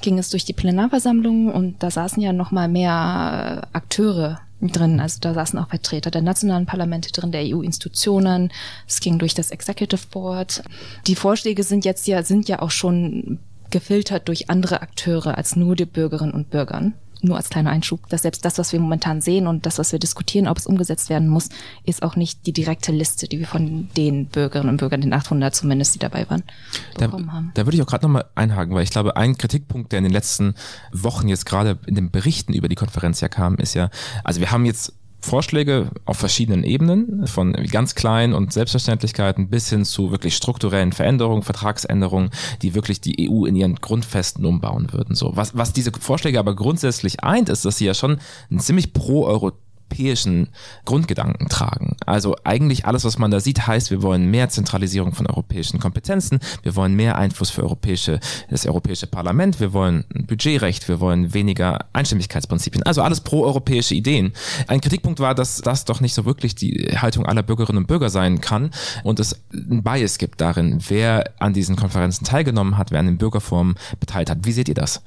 ging 0.00 0.18
es 0.18 0.30
durch 0.30 0.46
die 0.46 0.54
Plenarversammlung 0.54 1.52
und 1.52 1.82
da 1.82 1.90
saßen 1.90 2.22
ja 2.22 2.32
noch 2.32 2.50
mal 2.50 2.66
mehr 2.66 3.68
Akteure 3.72 4.40
drin. 4.60 5.00
Also 5.00 5.18
da 5.20 5.34
saßen 5.34 5.58
auch 5.58 5.68
Vertreter 5.68 6.10
der 6.10 6.22
nationalen 6.22 6.66
Parlamente 6.66 7.12
drin, 7.12 7.32
der 7.32 7.42
EU-Institutionen. 7.42 8.52
Es 8.86 9.00
ging 9.00 9.18
durch 9.18 9.34
das 9.34 9.50
Executive 9.50 10.06
Board. 10.10 10.62
Die 11.06 11.14
Vorschläge 11.14 11.62
sind 11.62 11.84
jetzt 11.84 12.06
ja, 12.06 12.22
sind 12.22 12.48
ja 12.48 12.60
auch 12.60 12.70
schon 12.70 13.38
gefiltert 13.70 14.28
durch 14.28 14.50
andere 14.50 14.80
Akteure 14.82 15.36
als 15.36 15.54
nur 15.54 15.76
die 15.76 15.84
Bürgerinnen 15.84 16.32
und 16.32 16.50
Bürgern 16.50 16.94
nur 17.20 17.36
als 17.36 17.48
kleiner 17.50 17.70
Einschub, 17.70 18.08
dass 18.08 18.22
selbst 18.22 18.44
das, 18.44 18.58
was 18.58 18.72
wir 18.72 18.80
momentan 18.80 19.20
sehen 19.20 19.46
und 19.46 19.66
das, 19.66 19.78
was 19.78 19.92
wir 19.92 19.98
diskutieren, 19.98 20.48
ob 20.48 20.58
es 20.58 20.66
umgesetzt 20.66 21.10
werden 21.10 21.28
muss, 21.28 21.48
ist 21.84 22.02
auch 22.02 22.16
nicht 22.16 22.46
die 22.46 22.52
direkte 22.52 22.92
Liste, 22.92 23.28
die 23.28 23.38
wir 23.38 23.46
von 23.46 23.88
den 23.96 24.26
Bürgerinnen 24.26 24.70
und 24.70 24.76
Bürgern, 24.78 25.00
den 25.00 25.12
800 25.12 25.54
zumindest, 25.54 25.94
die 25.94 25.98
dabei 25.98 26.28
waren, 26.30 26.42
bekommen 26.98 27.26
da, 27.26 27.32
haben. 27.32 27.50
Da 27.54 27.66
würde 27.66 27.76
ich 27.76 27.82
auch 27.82 27.86
gerade 27.86 28.06
nochmal 28.06 28.26
einhaken, 28.34 28.74
weil 28.74 28.84
ich 28.84 28.90
glaube, 28.90 29.16
ein 29.16 29.36
Kritikpunkt, 29.36 29.92
der 29.92 29.98
in 29.98 30.04
den 30.04 30.12
letzten 30.12 30.54
Wochen 30.92 31.28
jetzt 31.28 31.46
gerade 31.46 31.78
in 31.86 31.94
den 31.94 32.10
Berichten 32.10 32.52
über 32.52 32.68
die 32.68 32.76
Konferenz 32.76 33.20
ja 33.20 33.28
kam, 33.28 33.56
ist 33.56 33.74
ja, 33.74 33.90
also 34.24 34.40
wir 34.40 34.50
haben 34.50 34.64
jetzt 34.64 34.92
Vorschläge 35.20 35.90
auf 36.04 36.16
verschiedenen 36.16 36.64
Ebenen, 36.64 37.26
von 37.26 37.52
ganz 37.52 37.94
kleinen 37.94 38.34
und 38.34 38.52
Selbstverständlichkeiten 38.52 39.48
bis 39.48 39.68
hin 39.70 39.84
zu 39.84 40.10
wirklich 40.10 40.36
strukturellen 40.36 40.92
Veränderungen, 40.92 41.42
Vertragsänderungen, 41.42 42.30
die 42.62 42.74
wirklich 42.74 43.00
die 43.00 43.28
EU 43.28 43.44
in 43.44 43.56
ihren 43.56 43.76
Grundfesten 43.76 44.44
umbauen 44.44 44.92
würden. 44.92 45.14
So, 45.14 45.32
was, 45.34 45.56
was 45.56 45.72
diese 45.72 45.92
Vorschläge 45.92 46.38
aber 46.38 46.54
grundsätzlich 46.54 47.24
eint, 47.24 47.48
ist, 47.48 47.64
dass 47.64 47.78
sie 47.78 47.86
ja 47.86 47.94
schon 47.94 48.18
ein 48.50 48.60
ziemlich 48.60 48.92
pro-euro 48.92 49.52
europäischen 49.88 50.48
Grundgedanken 50.84 51.48
tragen. 51.48 51.96
Also 52.04 52.36
eigentlich 52.44 52.84
alles, 52.84 53.04
was 53.04 53.18
man 53.18 53.30
da 53.30 53.40
sieht, 53.40 53.66
heißt, 53.66 53.90
wir 53.90 54.02
wollen 54.02 54.30
mehr 54.30 54.48
Zentralisierung 54.48 55.14
von 55.14 55.26
europäischen 55.26 55.80
Kompetenzen, 55.80 56.40
wir 56.62 56.76
wollen 56.76 56.94
mehr 56.94 57.16
Einfluss 57.16 57.50
für 57.50 57.62
europäische, 57.62 58.20
das 58.50 58.66
Europäische 58.66 59.06
Parlament, 59.06 59.60
wir 59.60 59.72
wollen 59.72 60.04
Budgetrecht, 60.26 60.88
wir 60.88 61.00
wollen 61.00 61.32
weniger 61.32 61.86
Einstimmigkeitsprinzipien, 61.92 62.82
also 62.82 63.02
alles 63.02 63.22
pro-europäische 63.22 63.94
Ideen. 63.94 64.32
Ein 64.66 64.80
Kritikpunkt 64.80 65.20
war, 65.20 65.34
dass 65.34 65.58
das 65.62 65.84
doch 65.84 66.00
nicht 66.00 66.14
so 66.14 66.24
wirklich 66.26 66.54
die 66.54 66.96
Haltung 66.96 67.24
aller 67.24 67.42
Bürgerinnen 67.42 67.78
und 67.78 67.86
Bürger 67.86 68.10
sein 68.10 68.40
kann 68.40 68.70
und 69.04 69.20
es 69.20 69.40
ein 69.52 69.82
Bias 69.82 70.18
gibt 70.18 70.40
darin, 70.40 70.80
wer 70.88 71.32
an 71.38 71.54
diesen 71.54 71.76
Konferenzen 71.76 72.24
teilgenommen 72.24 72.76
hat, 72.76 72.90
wer 72.90 73.00
an 73.00 73.06
den 73.06 73.18
Bürgerformen 73.18 73.76
beteiligt 74.00 74.30
hat. 74.30 74.38
Wie 74.42 74.52
seht 74.52 74.68
ihr 74.68 74.74
das? 74.74 75.02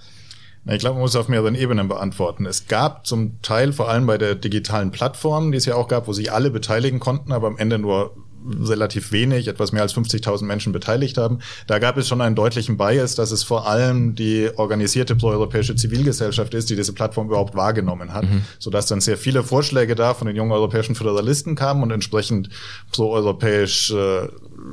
Ich 0.65 0.79
glaube, 0.79 0.95
man 0.95 1.01
muss 1.01 1.15
auf 1.15 1.27
mehreren 1.27 1.55
Ebenen 1.55 1.87
beantworten. 1.87 2.45
Es 2.45 2.67
gab 2.67 3.07
zum 3.07 3.41
Teil, 3.41 3.73
vor 3.73 3.89
allem 3.89 4.05
bei 4.05 4.17
der 4.17 4.35
digitalen 4.35 4.91
Plattform, 4.91 5.51
die 5.51 5.57
es 5.57 5.65
ja 5.65 5.75
auch 5.75 5.87
gab, 5.87 6.07
wo 6.07 6.13
sich 6.13 6.31
alle 6.31 6.51
beteiligen 6.51 6.99
konnten, 6.99 7.31
aber 7.31 7.47
am 7.47 7.57
Ende 7.57 7.79
nur 7.79 8.15
relativ 8.45 9.11
wenig, 9.11 9.47
etwas 9.47 9.71
mehr 9.71 9.81
als 9.81 9.95
50.000 9.95 10.45
Menschen 10.45 10.71
beteiligt 10.71 11.17
haben. 11.17 11.39
Da 11.67 11.79
gab 11.79 11.97
es 11.97 12.07
schon 12.07 12.21
einen 12.21 12.35
deutlichen 12.35 12.77
Bias, 12.77 13.15
dass 13.15 13.31
es 13.31 13.43
vor 13.43 13.67
allem 13.67 14.15
die 14.15 14.49
organisierte 14.55 15.15
proeuropäische 15.15 15.75
Zivilgesellschaft 15.75 16.53
ist, 16.53 16.69
die 16.69 16.75
diese 16.75 16.93
Plattform 16.93 17.27
überhaupt 17.27 17.55
wahrgenommen 17.55 18.13
hat, 18.13 18.23
mhm. 18.23 18.43
sodass 18.59 18.87
dann 18.87 19.01
sehr 19.01 19.17
viele 19.17 19.43
Vorschläge 19.43 19.95
da 19.95 20.13
von 20.13 20.27
den 20.27 20.35
jungen 20.35 20.51
europäischen 20.51 20.95
Föderalisten 20.95 21.55
kamen 21.55 21.83
und 21.83 21.91
entsprechend 21.91 22.49
proeuropäisch 22.91 23.91
äh, 23.91 24.27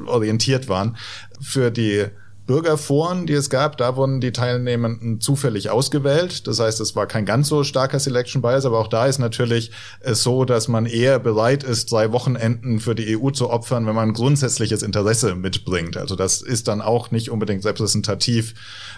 orientiert 0.07 0.69
waren. 0.69 0.97
Für 1.41 1.71
die 1.71 2.07
Bürgerforen, 2.49 3.27
die 3.27 3.35
es 3.35 3.51
gab, 3.51 3.77
da 3.77 3.95
wurden 3.95 4.21
die 4.21 4.33
Teilnehmenden 4.33 5.21
zufällig 5.21 5.71
ausgewählt. 5.71 6.49
Das 6.49 6.59
heißt, 6.59 6.81
es 6.81 6.97
war 6.97 7.07
kein 7.07 7.27
ganz 7.27 7.49
so 7.49 7.63
starker 7.63 8.01
Selection 8.01 8.43
Bias, 8.43 8.65
aber 8.65 8.81
auch 8.81 8.89
da 8.89 9.07
ist 9.07 9.19
natürlich 9.19 9.71
es 10.01 10.23
so, 10.23 10.45
dass 10.45 10.67
man 10.67 10.87
eher 10.87 11.19
bereit 11.19 11.63
ist, 11.63 11.93
drei 11.93 12.11
Wochenenden 12.11 12.81
für 12.81 12.95
die 12.95 13.17
EU 13.17 13.31
zu 13.31 13.51
opfern, 13.51 13.87
wenn 13.87 13.95
man 13.95 14.15
grundsätzliches 14.15 14.83
Interesse 14.83 15.37
mitbringt. 15.37 15.99
Also 15.99 16.17
das 16.17 16.43
ist 16.43 16.67
dann 16.67 16.81
auch 16.81 17.11
nicht 17.11 17.31
unbedingt 17.31 17.65
repräsentativ 17.65 18.55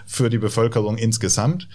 für 0.07 0.31
die 0.31 0.39
Bevölkerung 0.39 0.97
insgesamt 0.97 1.69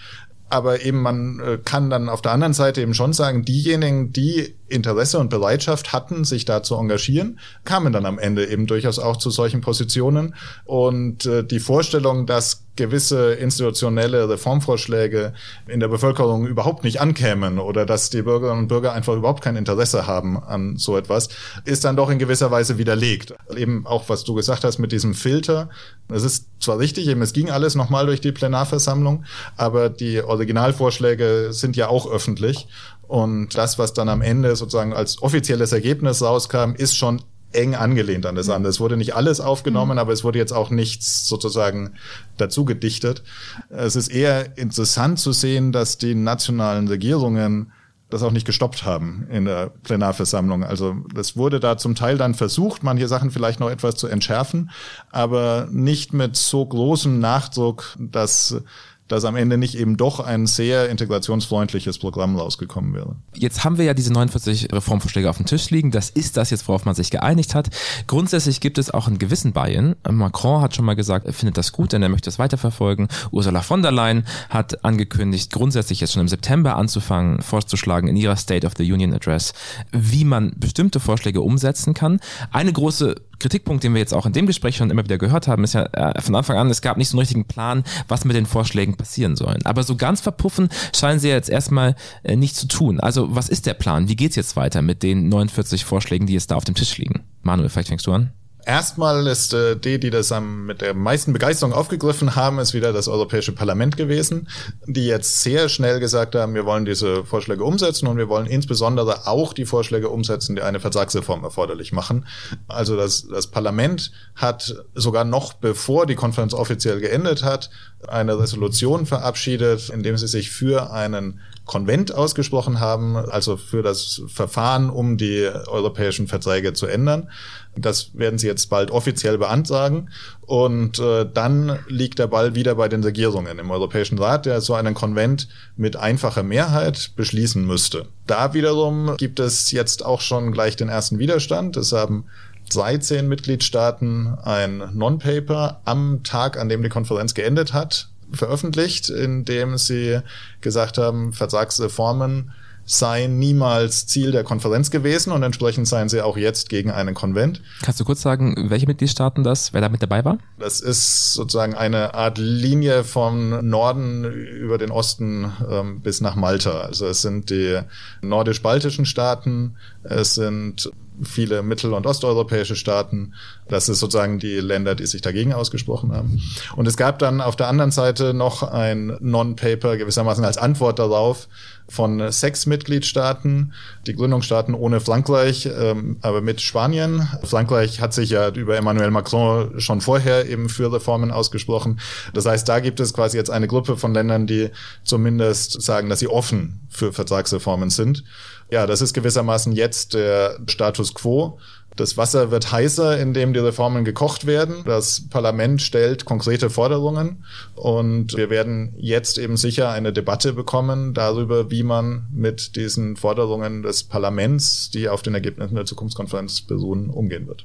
aber 0.48 0.82
eben 0.82 1.02
man 1.02 1.40
äh, 1.40 1.58
kann 1.64 1.90
dann 1.90 2.08
auf 2.08 2.22
der 2.22 2.32
anderen 2.32 2.54
Seite 2.54 2.80
eben 2.80 2.94
schon 2.94 3.12
sagen, 3.12 3.44
diejenigen, 3.44 4.12
die 4.12 4.54
Interesse 4.68 5.18
und 5.18 5.30
Bereitschaft 5.30 5.92
hatten, 5.92 6.24
sich 6.24 6.44
da 6.44 6.62
zu 6.62 6.74
engagieren, 6.76 7.38
kamen 7.64 7.92
dann 7.92 8.06
am 8.06 8.18
Ende 8.18 8.46
eben 8.46 8.66
durchaus 8.66 8.98
auch 8.98 9.16
zu 9.16 9.30
solchen 9.30 9.60
Positionen. 9.60 10.34
Und 10.64 11.26
äh, 11.26 11.44
die 11.44 11.60
Vorstellung, 11.60 12.26
dass 12.26 12.66
gewisse 12.76 13.32
institutionelle 13.32 14.28
Reformvorschläge 14.28 15.32
in 15.66 15.80
der 15.80 15.88
Bevölkerung 15.88 16.46
überhaupt 16.46 16.84
nicht 16.84 17.00
ankämen 17.00 17.58
oder 17.58 17.86
dass 17.86 18.10
die 18.10 18.22
Bürgerinnen 18.22 18.62
und 18.62 18.68
Bürger 18.68 18.92
einfach 18.92 19.14
überhaupt 19.14 19.42
kein 19.42 19.56
Interesse 19.56 20.06
haben 20.06 20.42
an 20.42 20.76
so 20.76 20.96
etwas, 20.96 21.28
ist 21.64 21.84
dann 21.84 21.96
doch 21.96 22.10
in 22.10 22.18
gewisser 22.18 22.50
Weise 22.50 22.78
widerlegt. 22.78 23.34
Eben 23.56 23.86
auch, 23.86 24.08
was 24.08 24.24
du 24.24 24.34
gesagt 24.34 24.64
hast 24.64 24.78
mit 24.78 24.92
diesem 24.92 25.14
Filter. 25.14 25.70
Es 26.08 26.22
ist 26.22 26.48
zwar 26.60 26.78
richtig, 26.78 27.08
eben 27.08 27.22
es 27.22 27.32
ging 27.32 27.50
alles 27.50 27.74
nochmal 27.74 28.06
durch 28.06 28.20
die 28.20 28.32
Plenarversammlung, 28.32 29.24
aber 29.56 29.88
die 29.88 30.22
Originalvorschläge 30.22 31.48
sind 31.52 31.76
ja 31.76 31.88
auch 31.88 32.10
öffentlich. 32.10 32.68
Und 33.08 33.56
das, 33.56 33.78
was 33.78 33.92
dann 33.92 34.08
am 34.08 34.22
Ende 34.22 34.56
sozusagen 34.56 34.92
als 34.92 35.22
offizielles 35.22 35.72
Ergebnis 35.72 36.22
rauskam, 36.22 36.74
ist 36.76 36.96
schon 36.96 37.22
eng 37.52 37.74
angelehnt 37.74 38.26
an 38.26 38.34
das 38.34 38.48
andere. 38.48 38.70
Es 38.70 38.80
wurde 38.80 38.96
nicht 38.96 39.14
alles 39.14 39.40
aufgenommen, 39.40 39.92
mhm. 39.92 39.98
aber 39.98 40.12
es 40.12 40.24
wurde 40.24 40.38
jetzt 40.38 40.52
auch 40.52 40.70
nichts 40.70 41.26
sozusagen 41.26 41.94
dazu 42.36 42.64
gedichtet. 42.64 43.22
Es 43.68 43.96
ist 43.96 44.08
eher 44.08 44.58
interessant 44.58 45.18
zu 45.18 45.32
sehen, 45.32 45.72
dass 45.72 45.98
die 45.98 46.14
nationalen 46.14 46.88
Regierungen 46.88 47.72
das 48.08 48.22
auch 48.22 48.30
nicht 48.30 48.46
gestoppt 48.46 48.84
haben 48.84 49.26
in 49.30 49.46
der 49.46 49.70
Plenarversammlung. 49.82 50.62
Also 50.62 50.96
das 51.12 51.36
wurde 51.36 51.58
da 51.58 51.76
zum 51.76 51.96
Teil 51.96 52.16
dann 52.16 52.34
versucht, 52.34 52.84
manche 52.84 53.08
Sachen 53.08 53.32
vielleicht 53.32 53.58
noch 53.58 53.70
etwas 53.70 53.96
zu 53.96 54.06
entschärfen, 54.06 54.70
aber 55.10 55.66
nicht 55.72 56.12
mit 56.12 56.36
so 56.36 56.64
großem 56.64 57.18
Nachdruck, 57.18 57.96
dass 57.98 58.62
dass 59.08 59.24
am 59.24 59.36
Ende 59.36 59.58
nicht 59.58 59.76
eben 59.76 59.96
doch 59.96 60.20
ein 60.20 60.46
sehr 60.46 60.88
integrationsfreundliches 60.88 61.98
Programm 61.98 62.36
rausgekommen 62.36 62.94
wäre. 62.94 63.16
Jetzt 63.34 63.64
haben 63.64 63.78
wir 63.78 63.84
ja 63.84 63.94
diese 63.94 64.12
49 64.12 64.72
Reformvorschläge 64.72 65.30
auf 65.30 65.36
dem 65.36 65.46
Tisch 65.46 65.70
liegen. 65.70 65.90
Das 65.90 66.10
ist 66.10 66.36
das 66.36 66.50
jetzt, 66.50 66.66
worauf 66.68 66.84
man 66.84 66.94
sich 66.94 67.10
geeinigt 67.10 67.54
hat. 67.54 67.68
Grundsätzlich 68.06 68.60
gibt 68.60 68.78
es 68.78 68.90
auch 68.90 69.06
einen 69.06 69.18
gewissen 69.18 69.52
Buy-in. 69.52 69.94
Macron 70.08 70.60
hat 70.60 70.74
schon 70.74 70.84
mal 70.84 70.96
gesagt, 70.96 71.26
er 71.26 71.32
findet 71.32 71.56
das 71.56 71.72
gut, 71.72 71.92
denn 71.92 72.02
er 72.02 72.08
möchte 72.08 72.30
es 72.30 72.38
weiterverfolgen. 72.38 73.08
Ursula 73.30 73.62
von 73.62 73.82
der 73.82 73.92
Leyen 73.92 74.26
hat 74.50 74.84
angekündigt, 74.84 75.52
grundsätzlich 75.52 76.00
jetzt 76.00 76.12
schon 76.12 76.22
im 76.22 76.28
September 76.28 76.76
anzufangen, 76.76 77.42
vorzuschlagen 77.42 78.08
in 78.08 78.16
ihrer 78.16 78.36
State 78.36 78.66
of 78.66 78.74
the 78.76 78.92
Union 78.92 79.14
Address, 79.14 79.52
wie 79.92 80.24
man 80.24 80.52
bestimmte 80.56 81.00
Vorschläge 81.00 81.40
umsetzen 81.40 81.94
kann. 81.94 82.20
Eine 82.50 82.72
große 82.72 83.14
Kritikpunkt, 83.38 83.84
den 83.84 83.94
wir 83.94 84.00
jetzt 84.00 84.14
auch 84.14 84.26
in 84.26 84.32
dem 84.32 84.46
Gespräch 84.46 84.76
schon 84.76 84.90
immer 84.90 85.04
wieder 85.04 85.18
gehört 85.18 85.48
haben, 85.48 85.64
ist 85.64 85.74
ja 85.74 85.84
äh, 85.92 86.20
von 86.20 86.34
Anfang 86.34 86.56
an, 86.56 86.70
es 86.70 86.82
gab 86.82 86.96
nicht 86.96 87.08
so 87.08 87.16
einen 87.16 87.20
richtigen 87.20 87.44
Plan, 87.44 87.84
was 88.08 88.24
mit 88.24 88.36
den 88.36 88.46
Vorschlägen 88.46 88.96
passieren 88.96 89.36
sollen. 89.36 89.64
Aber 89.64 89.82
so 89.82 89.96
ganz 89.96 90.20
verpuffen 90.20 90.68
scheinen 90.94 91.20
sie 91.20 91.28
jetzt 91.28 91.50
erstmal 91.50 91.96
äh, 92.22 92.36
nicht 92.36 92.56
zu 92.56 92.66
tun. 92.68 93.00
Also 93.00 93.34
was 93.34 93.48
ist 93.48 93.66
der 93.66 93.74
Plan? 93.74 94.08
Wie 94.08 94.16
geht's 94.16 94.36
jetzt 94.36 94.56
weiter 94.56 94.82
mit 94.82 95.02
den 95.02 95.28
49 95.28 95.84
Vorschlägen, 95.84 96.26
die 96.26 96.34
jetzt 96.34 96.50
da 96.50 96.56
auf 96.56 96.64
dem 96.64 96.74
Tisch 96.74 96.96
liegen? 96.98 97.24
Manuel, 97.42 97.68
vielleicht 97.68 97.88
fängst 97.88 98.06
du 98.06 98.12
an. 98.12 98.32
Erstmal 98.66 99.28
ist 99.28 99.54
äh, 99.54 99.76
die, 99.76 100.00
die 100.00 100.10
das 100.10 100.32
am, 100.32 100.66
mit 100.66 100.80
der 100.80 100.92
meisten 100.92 101.32
Begeisterung 101.32 101.72
aufgegriffen 101.72 102.34
haben, 102.34 102.58
ist 102.58 102.74
wieder 102.74 102.92
das 102.92 103.06
Europäische 103.06 103.52
Parlament 103.52 103.96
gewesen, 103.96 104.48
die 104.86 105.06
jetzt 105.06 105.42
sehr 105.42 105.68
schnell 105.68 106.00
gesagt 106.00 106.34
haben, 106.34 106.56
wir 106.56 106.66
wollen 106.66 106.84
diese 106.84 107.24
Vorschläge 107.24 107.62
umsetzen 107.62 108.08
und 108.08 108.16
wir 108.18 108.28
wollen 108.28 108.46
insbesondere 108.46 109.28
auch 109.28 109.52
die 109.52 109.66
Vorschläge 109.66 110.08
umsetzen, 110.08 110.56
die 110.56 110.62
eine 110.62 110.80
Vertragsreform 110.80 111.44
erforderlich 111.44 111.92
machen. 111.92 112.26
Also 112.66 112.96
das, 112.96 113.28
das 113.28 113.46
Parlament 113.46 114.10
hat 114.34 114.74
sogar 114.96 115.22
noch 115.22 115.52
bevor 115.52 116.04
die 116.06 116.16
Konferenz 116.16 116.52
offiziell 116.52 116.98
geendet 116.98 117.44
hat, 117.44 117.70
eine 118.08 118.36
Resolution 118.36 119.06
verabschiedet, 119.06 119.90
in 119.90 120.02
dem 120.02 120.16
sie 120.16 120.26
sich 120.26 120.50
für 120.50 120.92
einen 120.92 121.40
Konvent 121.66 122.14
ausgesprochen 122.14 122.80
haben, 122.80 123.16
also 123.16 123.56
für 123.56 123.82
das 123.82 124.22
Verfahren, 124.28 124.88
um 124.88 125.16
die 125.18 125.50
europäischen 125.66 126.28
Verträge 126.28 126.72
zu 126.72 126.86
ändern. 126.86 127.28
Das 127.76 128.10
werden 128.14 128.38
sie 128.38 128.46
jetzt 128.46 128.70
bald 128.70 128.90
offiziell 128.90 129.38
beantragen. 129.38 130.08
Und 130.42 130.98
äh, 130.98 131.26
dann 131.32 131.78
liegt 131.88 132.18
der 132.18 132.26
Ball 132.26 132.54
wieder 132.54 132.74
bei 132.74 132.88
den 132.88 133.04
Regierungen 133.04 133.58
im 133.58 133.70
Europäischen 133.70 134.18
Rat, 134.18 134.46
der 134.46 134.60
so 134.60 134.74
einen 134.74 134.94
Konvent 134.94 135.48
mit 135.76 135.96
einfacher 135.96 136.42
Mehrheit 136.42 137.12
beschließen 137.16 137.64
müsste. 137.64 138.06
Da 138.26 138.54
wiederum 138.54 139.16
gibt 139.16 139.40
es 139.40 139.70
jetzt 139.72 140.04
auch 140.04 140.20
schon 140.20 140.52
gleich 140.52 140.76
den 140.76 140.88
ersten 140.88 141.18
Widerstand. 141.18 141.76
Es 141.76 141.92
haben 141.92 142.24
13 142.70 143.28
Mitgliedstaaten 143.28 144.38
ein 144.42 144.82
Non-Paper 144.94 145.80
am 145.84 146.22
Tag, 146.24 146.58
an 146.58 146.68
dem 146.68 146.82
die 146.82 146.88
Konferenz 146.88 147.34
geendet 147.34 147.72
hat, 147.72 148.08
veröffentlicht, 148.32 149.08
in 149.08 149.44
dem 149.44 149.76
sie 149.78 150.20
gesagt 150.60 150.98
haben, 150.98 151.32
Vertragsreformen 151.32 152.52
seien 152.86 153.38
niemals 153.38 154.06
Ziel 154.06 154.30
der 154.30 154.44
Konferenz 154.44 154.90
gewesen 154.90 155.32
und 155.32 155.42
entsprechend 155.42 155.88
seien 155.88 156.08
sie 156.08 156.22
auch 156.22 156.36
jetzt 156.36 156.68
gegen 156.68 156.90
einen 156.90 157.14
Konvent. 157.14 157.60
Kannst 157.82 157.98
du 157.98 158.04
kurz 158.04 158.22
sagen, 158.22 158.70
welche 158.70 158.86
Mitgliedstaaten 158.86 159.42
das, 159.42 159.72
wer 159.72 159.80
da 159.80 159.88
mit 159.88 160.02
dabei 160.02 160.24
war? 160.24 160.38
Das 160.58 160.80
ist 160.80 161.34
sozusagen 161.34 161.74
eine 161.74 162.14
Art 162.14 162.38
Linie 162.38 163.02
vom 163.02 163.68
Norden 163.68 164.24
über 164.24 164.78
den 164.78 164.92
Osten 164.92 165.52
ähm, 165.68 166.00
bis 166.00 166.20
nach 166.20 166.36
Malta. 166.36 166.80
Also 166.80 167.06
es 167.06 167.22
sind 167.22 167.50
die 167.50 167.80
nordisch-baltischen 168.22 169.04
Staaten, 169.04 169.76
es 170.04 170.36
sind 170.36 170.90
viele 171.22 171.62
mittel- 171.62 171.94
und 171.94 172.06
osteuropäische 172.06 172.76
Staaten. 172.76 173.34
Das 173.68 173.88
ist 173.88 174.00
sozusagen 174.00 174.38
die 174.38 174.60
Länder, 174.60 174.94
die 174.94 175.06
sich 175.06 175.22
dagegen 175.22 175.52
ausgesprochen 175.52 176.12
haben. 176.12 176.42
Und 176.76 176.86
es 176.86 176.96
gab 176.96 177.18
dann 177.18 177.40
auf 177.40 177.56
der 177.56 177.68
anderen 177.68 177.90
Seite 177.90 178.34
noch 178.34 178.62
ein 178.62 179.16
Non-Paper 179.20 179.96
gewissermaßen 179.96 180.44
als 180.44 180.58
Antwort 180.58 180.98
darauf 180.98 181.48
von 181.88 182.32
sechs 182.32 182.66
Mitgliedstaaten, 182.66 183.72
die 184.06 184.14
Gründungsstaaten 184.14 184.74
ohne 184.74 185.00
Frankreich, 185.00 185.66
ähm, 185.66 186.16
aber 186.20 186.40
mit 186.40 186.60
Spanien. 186.60 187.28
Frankreich 187.44 188.00
hat 188.00 188.12
sich 188.12 188.30
ja 188.30 188.48
über 188.48 188.76
Emmanuel 188.76 189.10
Macron 189.10 189.80
schon 189.80 190.00
vorher 190.00 190.48
eben 190.48 190.68
für 190.68 190.92
Reformen 190.92 191.30
ausgesprochen. 191.30 192.00
Das 192.34 192.46
heißt, 192.46 192.68
da 192.68 192.80
gibt 192.80 193.00
es 193.00 193.14
quasi 193.14 193.36
jetzt 193.36 193.50
eine 193.50 193.68
Gruppe 193.68 193.96
von 193.96 194.14
Ländern, 194.14 194.46
die 194.46 194.70
zumindest 195.04 195.80
sagen, 195.80 196.08
dass 196.08 196.18
sie 196.18 196.28
offen 196.28 196.80
für 196.88 197.12
Vertragsreformen 197.12 197.90
sind. 197.90 198.24
Ja, 198.70 198.86
das 198.86 199.00
ist 199.00 199.12
gewissermaßen 199.12 199.72
jetzt 199.72 200.14
der 200.14 200.58
Status 200.66 201.14
quo. 201.14 201.58
Das 201.96 202.18
Wasser 202.18 202.50
wird 202.50 202.70
heißer, 202.70 203.18
indem 203.18 203.54
die 203.54 203.58
Reformen 203.58 204.04
gekocht 204.04 204.46
werden. 204.46 204.76
Das 204.84 205.22
Parlament 205.30 205.80
stellt 205.80 206.26
konkrete 206.26 206.68
Forderungen 206.68 207.44
und 207.74 208.36
wir 208.36 208.50
werden 208.50 208.92
jetzt 208.98 209.38
eben 209.38 209.56
sicher 209.56 209.90
eine 209.90 210.12
Debatte 210.12 210.52
bekommen 210.52 211.14
darüber, 211.14 211.70
wie 211.70 211.82
man 211.82 212.26
mit 212.30 212.76
diesen 212.76 213.16
Forderungen 213.16 213.82
des 213.82 214.04
Parlaments, 214.04 214.90
die 214.90 215.08
auf 215.08 215.22
den 215.22 215.34
Ergebnissen 215.34 215.74
der 215.74 215.86
Zukunftskonferenz 215.86 216.60
beruhen, 216.60 217.08
umgehen 217.08 217.46
wird. 217.46 217.64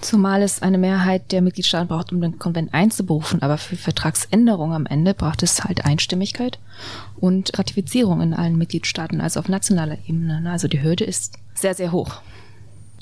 Zumal 0.00 0.42
es 0.42 0.60
eine 0.60 0.78
Mehrheit 0.78 1.30
der 1.30 1.42
Mitgliedstaaten 1.42 1.86
braucht, 1.86 2.12
um 2.12 2.20
den 2.20 2.40
Konvent 2.40 2.74
einzuberufen, 2.74 3.40
aber 3.42 3.56
für 3.56 3.76
Vertragsänderungen 3.76 4.74
am 4.74 4.86
Ende 4.86 5.14
braucht 5.14 5.44
es 5.44 5.62
halt 5.62 5.84
Einstimmigkeit 5.84 6.58
und 7.16 7.56
Ratifizierung 7.56 8.20
in 8.20 8.34
allen 8.34 8.58
Mitgliedstaaten, 8.58 9.20
also 9.20 9.38
auf 9.38 9.48
nationaler 9.48 9.98
Ebene. 10.08 10.42
Also 10.50 10.66
die 10.66 10.82
Hürde 10.82 11.04
ist 11.04 11.34
sehr, 11.54 11.74
sehr 11.74 11.92
hoch. 11.92 12.20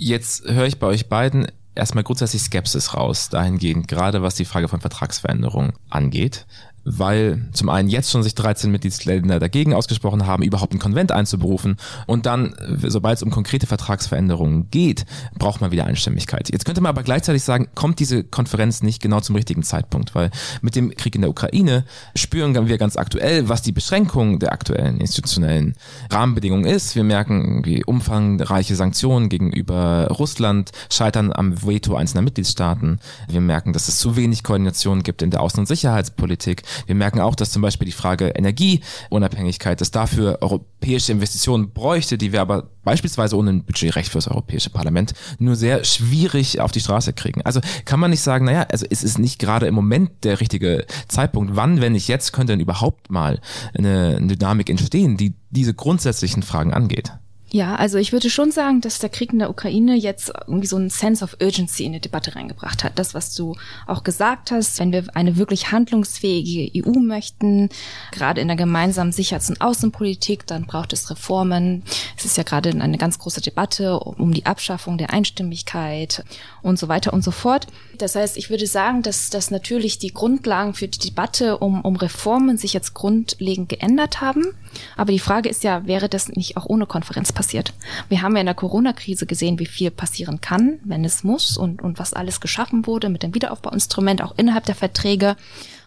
Jetzt 0.02 0.49
höre 0.49 0.64
ich 0.64 0.78
bei 0.78 0.87
euch 0.87 1.11
beiden 1.11 1.47
erstmal 1.75 2.04
grundsätzlich 2.04 2.40
Skepsis 2.40 2.95
raus, 2.95 3.28
dahingehend, 3.28 3.87
gerade 3.87 4.23
was 4.23 4.35
die 4.35 4.47
Frage 4.47 4.66
von 4.66 4.80
Vertragsveränderungen 4.80 5.75
angeht 5.90 6.47
weil 6.84 7.49
zum 7.52 7.68
einen 7.68 7.88
jetzt 7.88 8.10
schon 8.10 8.22
sich 8.22 8.34
13 8.34 8.70
Mitgliedsländer 8.70 9.38
dagegen 9.38 9.75
ausgesprochen 9.75 10.26
haben, 10.26 10.42
überhaupt 10.42 10.72
einen 10.72 10.80
Konvent 10.80 11.12
einzuberufen 11.12 11.76
und 12.06 12.26
dann, 12.26 12.54
sobald 12.82 13.16
es 13.16 13.22
um 13.22 13.30
konkrete 13.30 13.66
Vertragsveränderungen 13.66 14.70
geht, 14.70 15.04
braucht 15.38 15.60
man 15.60 15.70
wieder 15.70 15.84
Einstimmigkeit. 15.84 16.50
Jetzt 16.50 16.64
könnte 16.64 16.80
man 16.80 16.90
aber 16.90 17.02
gleichzeitig 17.02 17.42
sagen, 17.42 17.68
kommt 17.75 17.99
diese 17.99 18.25
Konferenz 18.25 18.82
nicht 18.82 19.02
genau 19.02 19.20
zum 19.20 19.37
richtigen 19.37 19.62
Zeitpunkt, 19.62 20.14
weil 20.14 20.30
mit 20.62 20.75
dem 20.75 20.94
Krieg 20.94 21.14
in 21.14 21.20
der 21.20 21.30
Ukraine 21.30 21.84
spüren 22.14 22.68
wir 22.68 22.78
ganz 22.78 22.97
aktuell, 22.97 23.49
was 23.49 23.62
die 23.62 23.73
Beschränkung 23.73 24.38
der 24.38 24.52
aktuellen 24.52 25.00
institutionellen 25.00 25.75
Rahmenbedingungen 26.10 26.64
ist. 26.64 26.97
Wir 26.97 27.04
merken 27.04 27.45
irgendwie 27.45 27.84
umfangreiche 27.84 28.75
Sanktionen 28.75 29.28
gegenüber 29.28 30.08
Russland, 30.08 30.71
scheitern 30.90 31.32
am 31.32 31.66
Veto 31.66 31.95
einzelner 31.95 32.23
Mitgliedstaaten. 32.23 33.00
Wir 33.28 33.40
merken, 33.40 33.73
dass 33.73 33.88
es 33.88 33.99
zu 33.99 34.16
wenig 34.16 34.43
Koordination 34.43 35.02
gibt 35.02 35.23
in 35.23 35.30
der 35.30 35.40
Außen- 35.40 35.60
und 35.60 35.66
Sicherheitspolitik. 35.66 36.62
Wir 36.87 36.95
merken 36.95 37.21
auch, 37.21 37.35
dass 37.35 37.50
zum 37.50 37.63
Beispiel 37.63 37.87
die 37.87 37.93
Frage 37.93 38.28
Energieunabhängigkeit, 38.28 39.80
dass 39.80 39.91
dafür 39.91 40.39
europäische 40.41 41.13
Investitionen 41.13 41.73
bräuchte, 41.73 42.19
die 42.19 42.33
wir 42.33 42.41
aber 42.41 42.71
beispielsweise 42.85 43.37
ohne 43.37 43.50
ein 43.50 43.65
Budgetrecht 43.65 44.11
fürs 44.11 44.28
Europäische 44.28 44.71
Parlament 44.71 45.13
nur 45.39 45.56
sehr 45.56 45.85
schwierig 45.85 46.61
auf 46.61 46.73
die 46.73 46.80
Straße 46.80 47.13
kriegen. 47.13 47.43
Also 47.43 47.61
kann 47.85 48.00
man 48.00 48.11
nicht 48.11 48.23
sagen, 48.23 48.47
naja, 48.47 48.67
also 48.71 48.87
es 48.89 49.02
ist 49.02 49.19
nicht 49.19 49.39
gerade 49.39 49.67
im 49.67 49.75
Moment 49.75 50.25
der 50.25 50.41
richtige 50.41 50.87
Zeitpunkt. 51.09 51.56
Wann, 51.56 51.80
wenn 51.80 51.93
nicht 51.93 52.09
jetzt, 52.09 52.33
könnte 52.33 52.52
denn 52.52 52.61
überhaupt 52.61 53.11
mal 53.11 53.41
eine, 53.76 54.17
eine 54.17 54.37
Dynamik 54.37 54.71
entstehen, 54.71 55.17
die 55.17 55.35
diese 55.50 55.75
grundsätzlichen 55.75 56.43
Fragen 56.43 56.73
angeht? 56.73 57.13
Ja, 57.52 57.75
also 57.75 57.99
ich 57.99 58.13
würde 58.13 58.30
schon 58.30 58.52
sagen, 58.52 58.80
dass 58.80 59.00
der 59.00 59.10
Krieg 59.10 59.32
in 59.32 59.41
der 59.41 59.50
Ukraine 59.50 59.97
jetzt 59.97 60.32
irgendwie 60.47 60.69
so 60.69 60.76
einen 60.76 60.89
Sense 60.89 61.25
of 61.25 61.36
Urgency 61.43 61.84
in 61.84 61.93
die 61.93 62.00
Debatte 62.00 62.36
reingebracht 62.36 62.84
hat. 62.84 62.97
Das, 62.97 63.13
was 63.13 63.34
du 63.34 63.56
auch 63.89 64.04
gesagt 64.04 64.52
hast, 64.52 64.78
wenn 64.78 64.93
wir 64.93 65.04
eine 65.15 65.36
wirklich 65.36 65.73
handlungsfähige 65.73 66.86
EU 66.86 67.00
möchten, 67.00 67.69
gerade 68.13 68.41
in 68.41 68.47
der 68.47 68.56
gemeinsamen 68.56 69.10
Sicherheits- 69.10 69.50
und 69.50 69.60
Außenpolitik, 69.60 70.47
dann 70.47 70.67
braucht 70.67 70.93
es 70.93 71.10
Reformen. 71.10 71.82
Es 72.17 72.25
ist 72.25 72.36
ja 72.36 72.45
gerade 72.45 72.71
eine 72.71 72.99
ganz 72.99 73.19
große 73.19 73.41
Debatte 73.41 73.99
um 73.99 74.32
die 74.32 74.47
Abschaffung 74.47 74.97
der 74.97 75.13
Einstimmigkeit 75.13 76.25
und 76.62 76.78
so 76.78 76.88
weiter 76.88 77.12
und 77.12 77.23
so 77.23 77.30
fort. 77.30 77.66
Das 77.99 78.14
heißt, 78.14 78.36
ich 78.36 78.50
würde 78.50 78.66
sagen, 78.66 79.02
dass, 79.02 79.30
dass 79.30 79.50
natürlich 79.50 79.99
die 79.99 80.12
Grundlagen 80.12 80.75
für 80.75 80.88
die 80.88 80.99
Debatte 80.99 81.58
um, 81.58 81.82
um 81.82 81.96
Reformen 81.96 82.56
sich 82.56 82.73
jetzt 82.73 82.94
grundlegend 82.94 83.68
geändert 83.68 84.20
haben. 84.20 84.54
Aber 84.96 85.12
die 85.12 85.18
Frage 85.18 85.49
ist 85.49 85.64
ja, 85.64 85.86
wäre 85.86 86.08
das 86.08 86.28
nicht 86.28 86.56
auch 86.56 86.66
ohne 86.66 86.86
Konferenz 86.86 87.32
passiert? 87.32 87.73
Wir 88.08 88.23
haben 88.23 88.34
ja 88.34 88.40
in 88.40 88.46
der 88.46 88.54
Corona-Krise 88.54 89.26
gesehen, 89.26 89.58
wie 89.58 89.66
viel 89.66 89.90
passieren 89.90 90.40
kann, 90.40 90.78
wenn 90.84 91.04
es 91.04 91.25
muss 91.25 91.56
und, 91.56 91.82
und 91.82 91.99
was 91.99 92.12
alles 92.12 92.40
geschaffen 92.40 92.86
wurde 92.86 93.08
mit 93.08 93.23
dem 93.23 93.34
Wiederaufbauinstrument, 93.34 94.23
auch 94.23 94.34
innerhalb 94.36 94.64
der 94.66 94.75
Verträge 94.75 95.36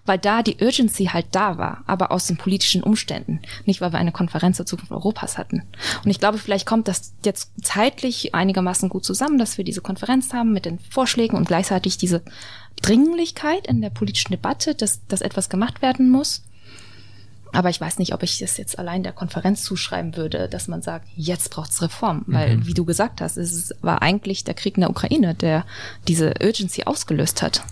weil 0.05 0.17
da 0.17 0.43
die 0.43 0.57
Urgency 0.61 1.05
halt 1.05 1.27
da 1.31 1.57
war, 1.57 1.83
aber 1.87 2.11
aus 2.11 2.27
den 2.27 2.37
politischen 2.37 2.83
Umständen, 2.83 3.41
nicht 3.65 3.81
weil 3.81 3.93
wir 3.93 3.99
eine 3.99 4.11
Konferenz 4.11 4.57
zur 4.57 4.65
Zukunft 4.65 4.91
Europas 4.91 5.37
hatten. 5.37 5.63
Und 6.03 6.11
ich 6.11 6.19
glaube, 6.19 6.37
vielleicht 6.37 6.65
kommt 6.65 6.87
das 6.87 7.13
jetzt 7.23 7.51
zeitlich 7.61 8.35
einigermaßen 8.35 8.89
gut 8.89 9.05
zusammen, 9.05 9.37
dass 9.37 9.57
wir 9.57 9.65
diese 9.65 9.81
Konferenz 9.81 10.33
haben 10.33 10.51
mit 10.51 10.65
den 10.65 10.79
Vorschlägen 10.79 11.37
und 11.37 11.47
gleichzeitig 11.47 11.97
diese 11.97 12.21
Dringlichkeit 12.81 13.67
in 13.67 13.81
der 13.81 13.91
politischen 13.91 14.31
Debatte, 14.31 14.75
dass, 14.75 15.05
dass 15.07 15.21
etwas 15.21 15.49
gemacht 15.49 15.81
werden 15.81 16.09
muss. 16.09 16.43
Aber 17.53 17.69
ich 17.69 17.79
weiß 17.79 17.99
nicht, 17.99 18.13
ob 18.15 18.23
ich 18.23 18.39
das 18.39 18.57
jetzt 18.57 18.79
allein 18.79 19.03
der 19.03 19.13
Konferenz 19.13 19.63
zuschreiben 19.63 20.17
würde, 20.17 20.49
dass 20.49 20.67
man 20.67 20.81
sagt, 20.81 21.07
jetzt 21.15 21.51
braucht's 21.51 21.83
Reform. 21.83 22.23
Weil, 22.25 22.57
mhm. 22.57 22.67
wie 22.67 22.73
du 22.73 22.83
gesagt 22.83 23.21
hast, 23.21 23.37
es 23.37 23.75
war 23.81 24.01
eigentlich 24.01 24.43
der 24.43 24.55
Krieg 24.55 24.75
in 24.75 24.81
der 24.81 24.89
Ukraine, 24.89 25.35
der 25.35 25.63
diese 26.07 26.33
Urgency 26.41 26.85
ausgelöst 26.85 27.43
hat. 27.43 27.63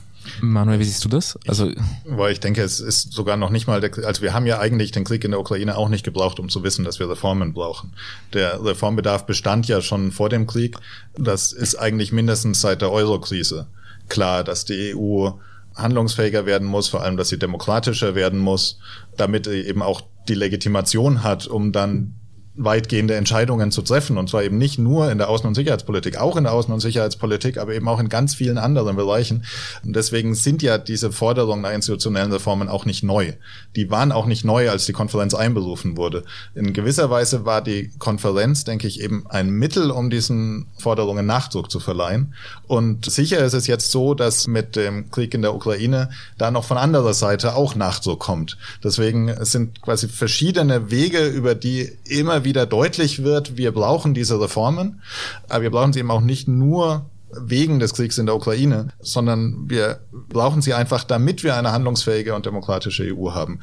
Manuel, 0.41 0.79
wie 0.79 0.84
siehst 0.84 1.03
du 1.03 1.10
das? 1.10 1.38
Also, 1.47 1.71
weil 2.05 2.31
ich 2.31 2.39
denke, 2.39 2.62
es 2.62 2.79
ist 2.79 3.13
sogar 3.13 3.38
noch 3.38 3.49
nicht 3.49 3.67
mal, 3.67 3.81
der, 3.81 3.91
also 4.05 4.21
wir 4.21 4.34
haben 4.34 4.45
ja 4.45 4.60
eigentlich 4.60 4.91
den 4.91 5.03
Krieg 5.03 5.23
in 5.23 5.31
der 5.31 5.39
Ukraine 5.39 5.77
auch 5.77 5.89
nicht 5.89 6.03
gebraucht, 6.03 6.39
um 6.39 6.49
zu 6.49 6.63
wissen, 6.63 6.86
dass 6.86 6.99
wir 6.99 7.10
Reformen 7.10 7.53
brauchen. 7.53 7.93
Der 8.34 8.63
Reformbedarf 8.63 9.25
bestand 9.25 9.67
ja 9.67 9.81
schon 9.81 10.12
vor 10.12 10.29
dem 10.29 10.47
Krieg. 10.47 10.77
Das 11.15 11.51
ist 11.53 11.75
eigentlich 11.75 12.12
mindestens 12.12 12.62
seit 12.62 12.81
der 12.81 12.91
Euro-Krise 12.91 13.67
klar, 14.12 14.43
dass 14.43 14.65
die 14.65 14.93
EU 14.95 15.31
handlungsfähiger 15.75 16.45
werden 16.45 16.67
muss, 16.67 16.89
vor 16.89 17.01
allem, 17.01 17.17
dass 17.17 17.29
sie 17.29 17.39
demokratischer 17.39 18.13
werden 18.13 18.39
muss, 18.39 18.77
damit 19.17 19.47
eben 19.47 19.81
auch 19.81 20.01
die 20.27 20.36
Legitimation 20.36 21.23
hat, 21.23 21.47
um 21.47 21.71
dann 21.71 22.13
weitgehende 22.55 23.15
Entscheidungen 23.15 23.71
zu 23.71 23.81
treffen. 23.81 24.17
Und 24.17 24.29
zwar 24.29 24.43
eben 24.43 24.57
nicht 24.57 24.77
nur 24.77 25.11
in 25.11 25.17
der 25.17 25.29
Außen- 25.29 25.47
und 25.47 25.55
Sicherheitspolitik, 25.55 26.17
auch 26.17 26.35
in 26.35 26.43
der 26.43 26.53
Außen- 26.53 26.71
und 26.71 26.81
Sicherheitspolitik, 26.81 27.57
aber 27.57 27.73
eben 27.73 27.87
auch 27.87 27.99
in 27.99 28.09
ganz 28.09 28.35
vielen 28.35 28.57
anderen 28.57 28.95
Bereichen. 28.95 29.45
Und 29.83 29.95
deswegen 29.95 30.35
sind 30.35 30.61
ja 30.61 30.77
diese 30.77 31.11
Forderungen 31.11 31.61
nach 31.61 31.71
institutionellen 31.71 32.31
Reformen 32.31 32.67
auch 32.67 32.85
nicht 32.85 33.03
neu. 33.03 33.33
Die 33.75 33.89
waren 33.89 34.11
auch 34.11 34.25
nicht 34.25 34.43
neu, 34.43 34.69
als 34.69 34.85
die 34.85 34.93
Konferenz 34.93 35.33
einberufen 35.33 35.95
wurde. 35.95 36.23
In 36.53 36.73
gewisser 36.73 37.09
Weise 37.09 37.45
war 37.45 37.61
die 37.61 37.91
Konferenz, 37.99 38.65
denke 38.65 38.87
ich, 38.87 38.99
eben 38.99 39.25
ein 39.29 39.49
Mittel, 39.49 39.89
um 39.89 40.09
diesen 40.09 40.67
Forderungen 40.77 41.25
Nachdruck 41.25 41.71
zu 41.71 41.79
verleihen. 41.79 42.33
Und 42.67 43.09
sicher 43.09 43.39
ist 43.39 43.53
es 43.53 43.67
jetzt 43.67 43.91
so, 43.91 44.13
dass 44.13 44.47
mit 44.47 44.75
dem 44.75 45.09
Krieg 45.09 45.33
in 45.33 45.41
der 45.41 45.55
Ukraine 45.55 46.09
da 46.37 46.51
noch 46.51 46.65
von 46.65 46.77
anderer 46.77 47.13
Seite 47.13 47.55
auch 47.55 47.75
Nachdruck 47.75 48.19
kommt. 48.19 48.57
Deswegen 48.83 49.33
sind 49.45 49.81
quasi 49.81 50.09
verschiedene 50.09 50.91
Wege, 50.91 51.27
über 51.27 51.55
die 51.55 51.91
immer 52.05 52.40
wieder 52.43 52.65
deutlich 52.65 53.23
wird, 53.23 53.58
wir 53.58 53.71
brauchen 53.71 54.13
diese 54.13 54.39
Reformen, 54.39 55.01
aber 55.49 55.63
wir 55.63 55.71
brauchen 55.71 55.93
sie 55.93 55.99
eben 55.99 56.12
auch 56.12 56.21
nicht 56.21 56.47
nur 56.47 57.06
wegen 57.34 57.80
des 57.80 57.93
Kriegs 57.93 58.17
in 58.17 58.25
der 58.25 58.36
Ukraine, 58.36 58.89
sondern 58.99 59.69
wir 59.69 60.01
brauchen 60.12 60.62
sie 60.62 60.73
einfach, 60.73 61.04
damit 61.04 61.43
wir 61.43 61.56
eine 61.56 61.71
handlungsfähige 61.71 62.36
und 62.36 62.45
demokratische 62.45 63.15
EU 63.15 63.32
haben. 63.32 63.62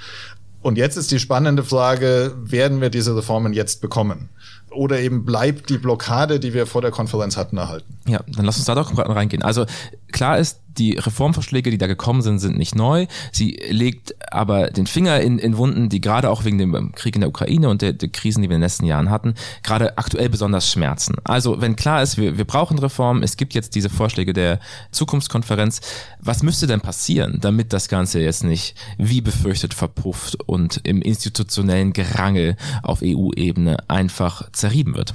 Und 0.60 0.76
jetzt 0.76 0.96
ist 0.96 1.10
die 1.10 1.20
spannende 1.20 1.62
Frage, 1.62 2.34
werden 2.42 2.80
wir 2.80 2.90
diese 2.90 3.16
Reformen 3.16 3.52
jetzt 3.52 3.80
bekommen? 3.80 4.28
Oder 4.70 5.00
eben 5.00 5.24
bleibt 5.24 5.70
die 5.70 5.78
Blockade, 5.78 6.40
die 6.40 6.54
wir 6.54 6.66
vor 6.66 6.82
der 6.82 6.90
Konferenz 6.90 7.36
hatten, 7.36 7.56
erhalten? 7.56 7.98
Ja, 8.06 8.20
dann 8.26 8.44
lass 8.44 8.56
uns 8.56 8.66
da 8.66 8.74
doch 8.74 8.96
reingehen. 8.96 9.42
Also 9.42 9.66
klar 10.12 10.38
ist, 10.38 10.60
die 10.78 10.92
Reformvorschläge, 10.92 11.70
die 11.70 11.78
da 11.78 11.86
gekommen 11.86 12.22
sind, 12.22 12.38
sind 12.38 12.56
nicht 12.56 12.74
neu. 12.74 13.06
Sie 13.32 13.58
legt 13.68 14.14
aber 14.32 14.68
den 14.70 14.86
Finger 14.86 15.20
in, 15.20 15.38
in 15.38 15.56
Wunden, 15.56 15.88
die 15.88 16.00
gerade 16.00 16.30
auch 16.30 16.44
wegen 16.44 16.58
dem 16.58 16.92
Krieg 16.92 17.14
in 17.14 17.20
der 17.20 17.28
Ukraine 17.28 17.68
und 17.68 17.82
der, 17.82 17.92
der 17.92 18.08
Krisen, 18.08 18.42
die 18.42 18.48
wir 18.48 18.56
in 18.56 18.60
den 18.60 18.66
letzten 18.66 18.86
Jahren 18.86 19.10
hatten, 19.10 19.34
gerade 19.62 19.98
aktuell 19.98 20.28
besonders 20.28 20.70
schmerzen. 20.70 21.16
Also 21.24 21.60
wenn 21.60 21.76
klar 21.76 22.02
ist, 22.02 22.16
wir, 22.16 22.38
wir 22.38 22.44
brauchen 22.44 22.78
Reformen, 22.78 23.22
es 23.22 23.36
gibt 23.36 23.54
jetzt 23.54 23.74
diese 23.74 23.90
Vorschläge 23.90 24.32
der 24.32 24.60
Zukunftskonferenz, 24.92 25.80
was 26.20 26.42
müsste 26.42 26.66
denn 26.66 26.80
passieren, 26.80 27.38
damit 27.40 27.72
das 27.72 27.88
Ganze 27.88 28.20
jetzt 28.20 28.44
nicht 28.44 28.76
wie 28.98 29.20
befürchtet 29.20 29.74
verpufft 29.74 30.36
und 30.46 30.80
im 30.84 31.02
institutionellen 31.02 31.92
Gerangel 31.92 32.56
auf 32.82 33.00
EU-Ebene 33.02 33.78
einfach 33.88 34.50
zerrieben 34.58 34.94
wird? 34.94 35.14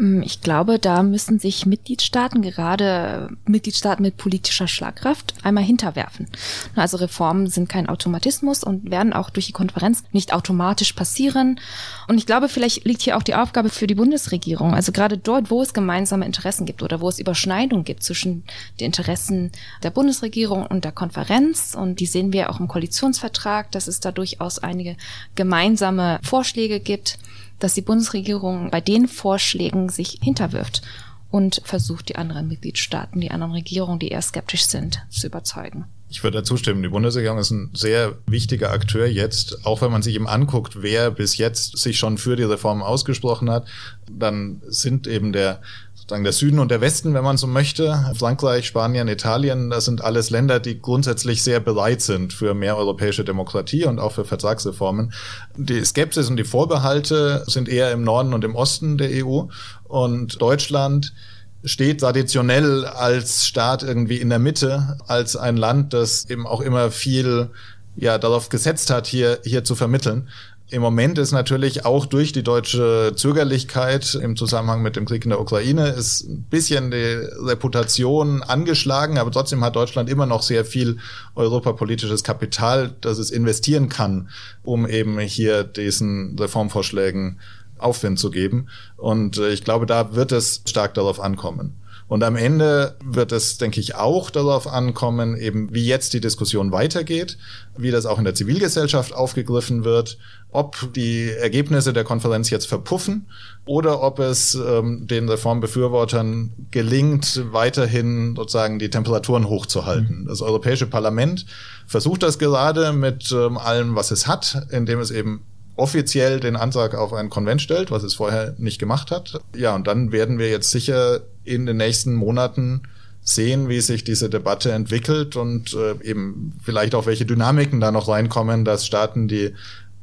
Hm, 0.00 0.22
ich 0.22 0.40
glaube, 0.40 0.78
da 0.78 1.02
müssen 1.02 1.40
sich 1.40 1.66
Mitgliedstaaten, 1.66 2.42
gerade 2.42 3.36
Mitgliedstaaten 3.46 4.02
mit 4.02 4.16
politischer 4.16 4.68
Schlagkraft, 4.68 5.34
einmal 5.42 5.64
hinterwerfen. 5.64 6.28
Also 6.76 6.96
Reformen 6.96 7.48
sind 7.48 7.68
kein 7.68 7.88
Automatismus 7.88 8.62
und 8.62 8.90
werden 8.90 9.12
auch 9.12 9.30
durch 9.30 9.46
die 9.46 9.52
Konferenz 9.52 10.04
nicht 10.12 10.32
automatisch 10.32 10.92
passieren. 10.92 11.58
Und 12.06 12.18
ich 12.18 12.26
glaube, 12.26 12.48
vielleicht 12.48 12.84
liegt 12.84 13.02
hier 13.02 13.16
auch 13.16 13.22
die 13.24 13.34
Aufgabe 13.34 13.68
für 13.68 13.88
die 13.88 13.96
Bundesregierung. 13.96 14.74
Also 14.74 14.92
gerade 14.92 15.18
dort, 15.18 15.50
wo 15.50 15.60
es 15.60 15.74
gemeinsame 15.74 16.24
Interessen 16.24 16.66
gibt 16.66 16.84
oder 16.84 17.00
wo 17.00 17.08
es 17.08 17.18
Überschneidungen 17.18 17.84
gibt 17.84 18.04
zwischen 18.04 18.44
den 18.78 18.86
Interessen 18.86 19.50
der 19.82 19.90
Bundesregierung 19.90 20.66
und 20.66 20.84
der 20.84 20.92
Konferenz. 20.92 21.74
Und 21.74 21.98
die 21.98 22.06
sehen 22.06 22.32
wir 22.32 22.50
auch 22.50 22.60
im 22.60 22.68
Koalitionsvertrag, 22.68 23.72
dass 23.72 23.88
es 23.88 23.98
da 23.98 24.12
durchaus 24.12 24.60
einige 24.60 24.96
gemeinsame 25.34 26.20
Vorschläge 26.22 26.78
gibt 26.78 27.18
dass 27.60 27.74
die 27.74 27.82
Bundesregierung 27.82 28.70
bei 28.70 28.80
den 28.80 29.06
Vorschlägen 29.06 29.88
sich 29.88 30.18
hinterwirft 30.22 30.82
und 31.30 31.62
versucht, 31.64 32.08
die 32.08 32.16
anderen 32.16 32.48
Mitgliedstaaten, 32.48 33.20
die 33.20 33.30
anderen 33.30 33.52
Regierungen, 33.52 33.98
die 34.00 34.08
eher 34.08 34.22
skeptisch 34.22 34.64
sind, 34.64 35.00
zu 35.10 35.28
überzeugen. 35.28 35.84
Ich 36.12 36.24
würde 36.24 36.38
dazu 36.38 36.56
stimmen. 36.56 36.82
Die 36.82 36.88
Bundesregierung 36.88 37.38
ist 37.38 37.52
ein 37.52 37.70
sehr 37.72 38.18
wichtiger 38.26 38.72
Akteur 38.72 39.06
jetzt, 39.06 39.64
auch 39.64 39.80
wenn 39.80 39.92
man 39.92 40.02
sich 40.02 40.16
eben 40.16 40.26
anguckt, 40.26 40.82
wer 40.82 41.12
bis 41.12 41.36
jetzt 41.36 41.78
sich 41.78 41.98
schon 41.98 42.18
für 42.18 42.34
die 42.34 42.42
Reformen 42.42 42.82
ausgesprochen 42.82 43.48
hat, 43.48 43.68
dann 44.10 44.60
sind 44.66 45.06
eben 45.06 45.32
der 45.32 45.62
sozusagen 46.10 46.24
der 46.24 46.32
Süden 46.32 46.58
und 46.58 46.72
der 46.72 46.80
Westen, 46.80 47.14
wenn 47.14 47.22
man 47.22 47.36
so 47.36 47.46
möchte. 47.46 48.12
Frankreich, 48.16 48.66
Spanien, 48.66 49.06
Italien, 49.06 49.70
das 49.70 49.84
sind 49.84 50.02
alles 50.02 50.30
Länder, 50.30 50.58
die 50.58 50.80
grundsätzlich 50.80 51.44
sehr 51.44 51.60
bereit 51.60 52.02
sind 52.02 52.32
für 52.32 52.52
mehr 52.52 52.76
europäische 52.76 53.22
Demokratie 53.22 53.84
und 53.84 54.00
auch 54.00 54.10
für 54.10 54.24
Vertragsreformen. 54.24 55.12
Die 55.56 55.84
Skepsis 55.84 56.28
und 56.28 56.36
die 56.36 56.42
Vorbehalte 56.42 57.44
sind 57.46 57.68
eher 57.68 57.92
im 57.92 58.02
Norden 58.02 58.34
und 58.34 58.42
im 58.42 58.56
Osten 58.56 58.98
der 58.98 59.24
EU 59.24 59.42
und 59.84 60.42
Deutschland 60.42 61.14
steht 61.62 62.00
traditionell 62.00 62.86
als 62.86 63.46
Staat 63.46 63.84
irgendwie 63.84 64.16
in 64.16 64.30
der 64.30 64.40
Mitte, 64.40 64.98
als 65.06 65.36
ein 65.36 65.56
Land, 65.56 65.92
das 65.92 66.28
eben 66.28 66.44
auch 66.44 66.60
immer 66.60 66.90
viel 66.90 67.50
ja 67.94 68.18
darauf 68.18 68.48
gesetzt 68.48 68.90
hat, 68.90 69.06
hier 69.06 69.38
hier 69.44 69.62
zu 69.62 69.76
vermitteln. 69.76 70.28
Im 70.70 70.82
Moment 70.82 71.18
ist 71.18 71.32
natürlich 71.32 71.84
auch 71.84 72.06
durch 72.06 72.32
die 72.32 72.44
deutsche 72.44 73.12
Zögerlichkeit 73.16 74.14
im 74.14 74.36
Zusammenhang 74.36 74.82
mit 74.82 74.94
dem 74.94 75.04
Krieg 75.04 75.24
in 75.24 75.30
der 75.30 75.40
Ukraine 75.40 75.88
ist 75.88 76.28
ein 76.28 76.44
bisschen 76.48 76.92
die 76.92 76.96
Reputation 76.96 78.44
angeschlagen, 78.44 79.18
aber 79.18 79.32
trotzdem 79.32 79.64
hat 79.64 79.74
Deutschland 79.74 80.08
immer 80.08 80.26
noch 80.26 80.42
sehr 80.42 80.64
viel 80.64 80.98
europapolitisches 81.34 82.22
Kapital, 82.22 82.94
das 83.00 83.18
es 83.18 83.32
investieren 83.32 83.88
kann, 83.88 84.28
um 84.62 84.86
eben 84.86 85.18
hier 85.18 85.64
diesen 85.64 86.38
Reformvorschlägen 86.38 87.40
Aufwind 87.78 88.20
zu 88.20 88.30
geben. 88.30 88.68
Und 88.96 89.38
äh, 89.38 89.50
ich 89.50 89.64
glaube, 89.64 89.86
da 89.86 90.14
wird 90.14 90.30
es 90.30 90.62
stark 90.66 90.94
darauf 90.94 91.18
ankommen. 91.18 91.74
Und 92.10 92.24
am 92.24 92.34
Ende 92.34 92.96
wird 93.04 93.30
es, 93.30 93.56
denke 93.56 93.78
ich, 93.78 93.94
auch 93.94 94.30
darauf 94.30 94.66
ankommen, 94.66 95.36
eben 95.36 95.72
wie 95.72 95.86
jetzt 95.86 96.12
die 96.12 96.20
Diskussion 96.20 96.72
weitergeht, 96.72 97.38
wie 97.78 97.92
das 97.92 98.04
auch 98.04 98.18
in 98.18 98.24
der 98.24 98.34
Zivilgesellschaft 98.34 99.14
aufgegriffen 99.14 99.84
wird, 99.84 100.18
ob 100.50 100.92
die 100.92 101.30
Ergebnisse 101.30 101.92
der 101.92 102.02
Konferenz 102.02 102.50
jetzt 102.50 102.66
verpuffen 102.66 103.26
oder 103.64 104.02
ob 104.02 104.18
es 104.18 104.56
ähm, 104.56 105.06
den 105.06 105.28
Reformbefürwortern 105.28 106.52
gelingt, 106.72 107.44
weiterhin 107.52 108.34
sozusagen 108.34 108.80
die 108.80 108.90
Temperaturen 108.90 109.48
hochzuhalten. 109.48 110.22
Mhm. 110.22 110.26
Das 110.26 110.42
Europäische 110.42 110.88
Parlament 110.88 111.46
versucht 111.86 112.24
das 112.24 112.40
gerade 112.40 112.92
mit 112.92 113.30
ähm, 113.30 113.56
allem, 113.56 113.94
was 113.94 114.10
es 114.10 114.26
hat, 114.26 114.66
indem 114.72 114.98
es 114.98 115.12
eben 115.12 115.44
offiziell 115.76 116.40
den 116.40 116.56
Antrag 116.56 116.94
auf 116.94 117.12
einen 117.12 117.30
Konvent 117.30 117.62
stellt, 117.62 117.90
was 117.90 118.02
es 118.02 118.14
vorher 118.14 118.54
nicht 118.58 118.78
gemacht 118.78 119.10
hat. 119.10 119.40
Ja, 119.56 119.74
und 119.74 119.86
dann 119.86 120.12
werden 120.12 120.38
wir 120.38 120.50
jetzt 120.50 120.70
sicher 120.70 121.20
in 121.50 121.66
den 121.66 121.76
nächsten 121.76 122.14
Monaten 122.14 122.82
sehen, 123.22 123.68
wie 123.68 123.80
sich 123.80 124.04
diese 124.04 124.30
Debatte 124.30 124.72
entwickelt 124.72 125.36
und 125.36 125.74
äh, 125.74 126.02
eben 126.02 126.54
vielleicht 126.62 126.94
auch 126.94 127.06
welche 127.06 127.26
Dynamiken 127.26 127.80
da 127.80 127.92
noch 127.92 128.08
reinkommen, 128.08 128.64
dass 128.64 128.86
Staaten, 128.86 129.28
die 129.28 129.54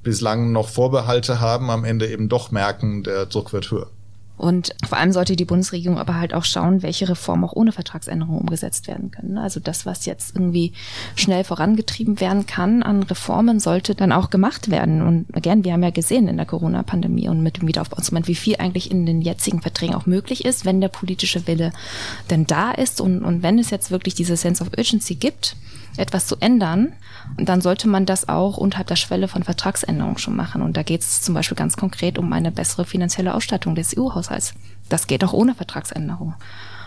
bislang 0.04 0.52
noch 0.52 0.70
Vorbehalte 0.70 1.40
haben, 1.40 1.70
am 1.70 1.84
Ende 1.84 2.08
eben 2.08 2.30
doch 2.30 2.52
merken, 2.52 3.04
der 3.04 3.26
Druck 3.26 3.54
wird 3.54 3.72
höher. 3.72 3.90
Und 4.38 4.76
vor 4.88 5.00
allem 5.00 5.12
sollte 5.12 5.36
die 5.36 5.46
Bundesregierung 5.46 5.98
aber 5.98 6.16
halt 6.16 6.34
auch 6.34 6.46
schauen, 6.46 6.84
welche 6.84 7.10
Reformen 7.10 7.44
auch 7.44 7.54
ohne 7.54 7.72
Vertragsänderung 7.72 8.38
umgesetzt 8.38 8.88
werden 8.88 9.10
können. 9.10 9.38
Also 9.38 9.60
das, 9.60 9.86
was 9.86 10.06
jetzt 10.06 10.36
irgendwie 10.36 10.74
schnell 11.16 11.44
vorangetrieben 11.44 12.20
werden 12.22 12.46
kann 12.46 12.84
an 12.84 13.02
Reformen, 13.04 13.60
sollte 13.60 13.96
dann 13.96 14.12
auch 14.12 14.30
gemacht 14.30 14.70
werden. 14.70 15.02
Und 15.02 15.26
again, 15.36 15.64
wir 15.64 15.74
haben 15.74 15.84
ja 15.84 15.90
gesehen 15.90 16.28
in 16.28 16.38
der 16.38 16.46
Corona-Pandemie 16.46 17.30
und 17.30 17.42
mit 17.42 17.58
dem 17.58 17.68
Wiederaufbauinstrument, 17.68 18.28
wie 18.28 18.36
viel 18.36 18.58
eigentlich 18.58 18.92
in 18.92 19.08
den 19.08 19.22
jetzigen 19.22 19.62
Verträgen 19.62 19.96
auch 19.96 20.06
möglich 20.06 20.46
ist, 20.46 20.66
wenn 20.66 20.82
der 20.82 20.90
politische 20.90 21.48
Wille 21.48 21.74
denn 22.30 22.46
da 22.46 22.72
ist 22.72 23.02
und, 23.02 23.24
und 23.24 23.42
wenn 23.42 23.58
es 23.58 23.72
jetzt 23.72 23.90
wirklich 23.90 24.14
diese 24.14 24.38
Sense 24.38 24.64
of 24.64 24.70
Urgency 24.78 25.16
gibt, 25.16 25.56
etwas 25.98 26.28
zu 26.28 26.38
ändern, 26.40 26.94
dann 27.38 27.62
sollte 27.62 27.88
man 27.88 28.06
das 28.06 28.30
auch 28.30 28.58
unterhalb 28.58 28.88
der 28.88 28.96
Schwelle 28.96 29.28
von 29.28 29.44
Vertragsänderungen 29.44 30.18
schon 30.18 30.36
machen. 30.36 30.62
Und 30.62 30.78
da 30.78 30.84
geht 30.84 31.02
es 31.02 31.22
zum 31.22 31.34
Beispiel 31.34 31.58
ganz 31.58 31.78
konkret 31.78 32.18
um 32.18 32.32
eine 32.34 32.52
bessere 32.52 32.86
finanzielle 32.86 33.34
Ausstattung 33.34 33.76
des 33.76 33.98
EU-Haushalts. 33.98 34.54
Das 34.90 35.08
geht 35.08 35.24
auch 35.24 35.34
ohne 35.34 35.56
Vertragsänderung. 35.56 36.36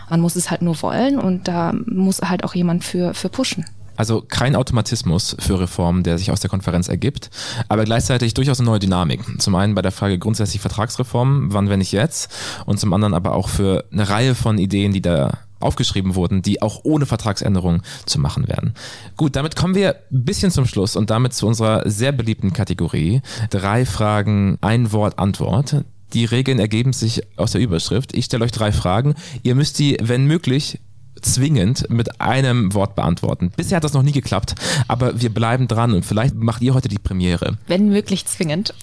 Man 0.09 0.19
muss 0.19 0.35
es 0.35 0.51
halt 0.51 0.61
nur 0.61 0.81
wollen 0.81 1.19
und 1.19 1.47
da 1.47 1.73
muss 1.85 2.21
halt 2.21 2.43
auch 2.43 2.53
jemand 2.53 2.83
für, 2.83 3.13
für 3.13 3.29
pushen. 3.29 3.65
Also 3.95 4.23
kein 4.27 4.55
Automatismus 4.55 5.35
für 5.39 5.59
Reformen, 5.59 6.03
der 6.03 6.17
sich 6.17 6.31
aus 6.31 6.39
der 6.39 6.49
Konferenz 6.49 6.87
ergibt, 6.87 7.29
aber 7.67 7.83
gleichzeitig 7.83 8.33
durchaus 8.33 8.59
eine 8.59 8.69
neue 8.69 8.79
Dynamik. 8.79 9.21
Zum 9.39 9.53
einen 9.55 9.75
bei 9.75 9.81
der 9.81 9.91
Frage 9.91 10.17
grundsätzlich 10.17 10.61
Vertragsreformen, 10.61 11.53
wann, 11.53 11.69
wenn 11.69 11.79
nicht 11.79 11.91
jetzt, 11.91 12.33
und 12.65 12.79
zum 12.79 12.93
anderen 12.93 13.13
aber 13.13 13.33
auch 13.33 13.47
für 13.47 13.85
eine 13.91 14.09
Reihe 14.09 14.33
von 14.33 14.57
Ideen, 14.57 14.91
die 14.91 15.01
da 15.01 15.37
aufgeschrieben 15.61 16.15
wurden, 16.15 16.41
die 16.41 16.61
auch 16.61 16.81
ohne 16.83 17.05
Vertragsänderung 17.05 17.81
zu 18.05 18.19
machen 18.19 18.47
werden. 18.47 18.73
Gut, 19.17 19.35
damit 19.35 19.55
kommen 19.55 19.75
wir 19.75 19.95
ein 20.11 20.25
bisschen 20.25 20.51
zum 20.51 20.65
Schluss 20.65 20.95
und 20.95 21.09
damit 21.09 21.33
zu 21.33 21.47
unserer 21.47 21.89
sehr 21.89 22.11
beliebten 22.11 22.53
Kategorie. 22.53 23.21
Drei 23.49 23.85
Fragen, 23.85 24.57
ein 24.61 24.91
Wort, 24.91 25.19
Antwort. 25.19 25.83
Die 26.13 26.25
Regeln 26.25 26.59
ergeben 26.59 26.93
sich 26.93 27.21
aus 27.37 27.51
der 27.51 27.61
Überschrift. 27.61 28.13
Ich 28.13 28.25
stelle 28.25 28.43
euch 28.43 28.51
drei 28.51 28.71
Fragen. 28.71 29.15
Ihr 29.43 29.55
müsst 29.55 29.79
die, 29.79 29.97
wenn 30.01 30.25
möglich, 30.25 30.79
zwingend 31.21 31.89
mit 31.89 32.21
einem 32.21 32.73
Wort 32.73 32.95
beantworten. 32.95 33.51
Bisher 33.55 33.77
hat 33.77 33.83
das 33.83 33.93
noch 33.93 34.03
nie 34.03 34.11
geklappt, 34.11 34.55
aber 34.87 35.21
wir 35.21 35.29
bleiben 35.29 35.67
dran 35.67 35.93
und 35.93 36.05
vielleicht 36.05 36.35
macht 36.35 36.61
ihr 36.61 36.73
heute 36.73 36.89
die 36.89 36.97
Premiere. 36.97 37.57
Wenn 37.67 37.89
möglich 37.89 38.25
zwingend. 38.25 38.73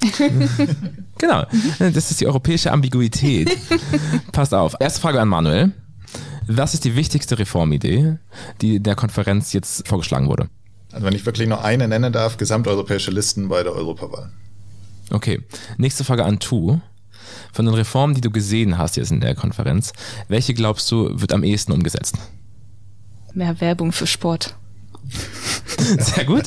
genau, 1.19 1.45
das 1.79 2.11
ist 2.11 2.21
die 2.21 2.27
europäische 2.27 2.73
Ambiguität. 2.73 3.57
Passt 4.33 4.55
auf. 4.55 4.77
Erste 4.79 5.01
Frage 5.01 5.21
an 5.21 5.29
Manuel. 5.29 5.73
Was 6.51 6.73
ist 6.73 6.85
die 6.85 6.97
wichtigste 6.97 7.39
Reformidee, 7.39 8.17
die 8.63 8.81
der 8.81 8.95
Konferenz 8.95 9.53
jetzt 9.53 9.87
vorgeschlagen 9.87 10.29
wurde? 10.29 10.49
Also 10.91 11.05
wenn 11.05 11.15
ich 11.15 11.27
wirklich 11.27 11.47
nur 11.47 11.63
eine 11.63 11.87
nennen 11.87 12.11
darf, 12.11 12.39
gesamteuropäische 12.39 13.11
Listen 13.11 13.49
bei 13.51 13.63
der 13.63 13.75
Europawahl. 13.75 14.33
Okay. 15.11 15.43
Nächste 15.77 16.05
Frage 16.05 16.25
an 16.25 16.39
Tu. 16.39 16.79
Von 17.53 17.67
den 17.67 17.75
Reformen, 17.75 18.15
die 18.15 18.23
du 18.23 18.31
gesehen 18.31 18.79
hast 18.79 18.97
jetzt 18.97 19.11
in 19.11 19.21
der 19.21 19.35
Konferenz, 19.35 19.93
welche 20.29 20.55
glaubst 20.55 20.91
du 20.91 21.11
wird 21.21 21.35
am 21.35 21.45
ehesten 21.45 21.73
umgesetzt? 21.73 22.17
Mehr 23.35 23.61
Werbung 23.61 23.93
für 23.93 24.07
Sport. 24.07 24.57
Sehr 25.99 26.25
gut. 26.25 26.45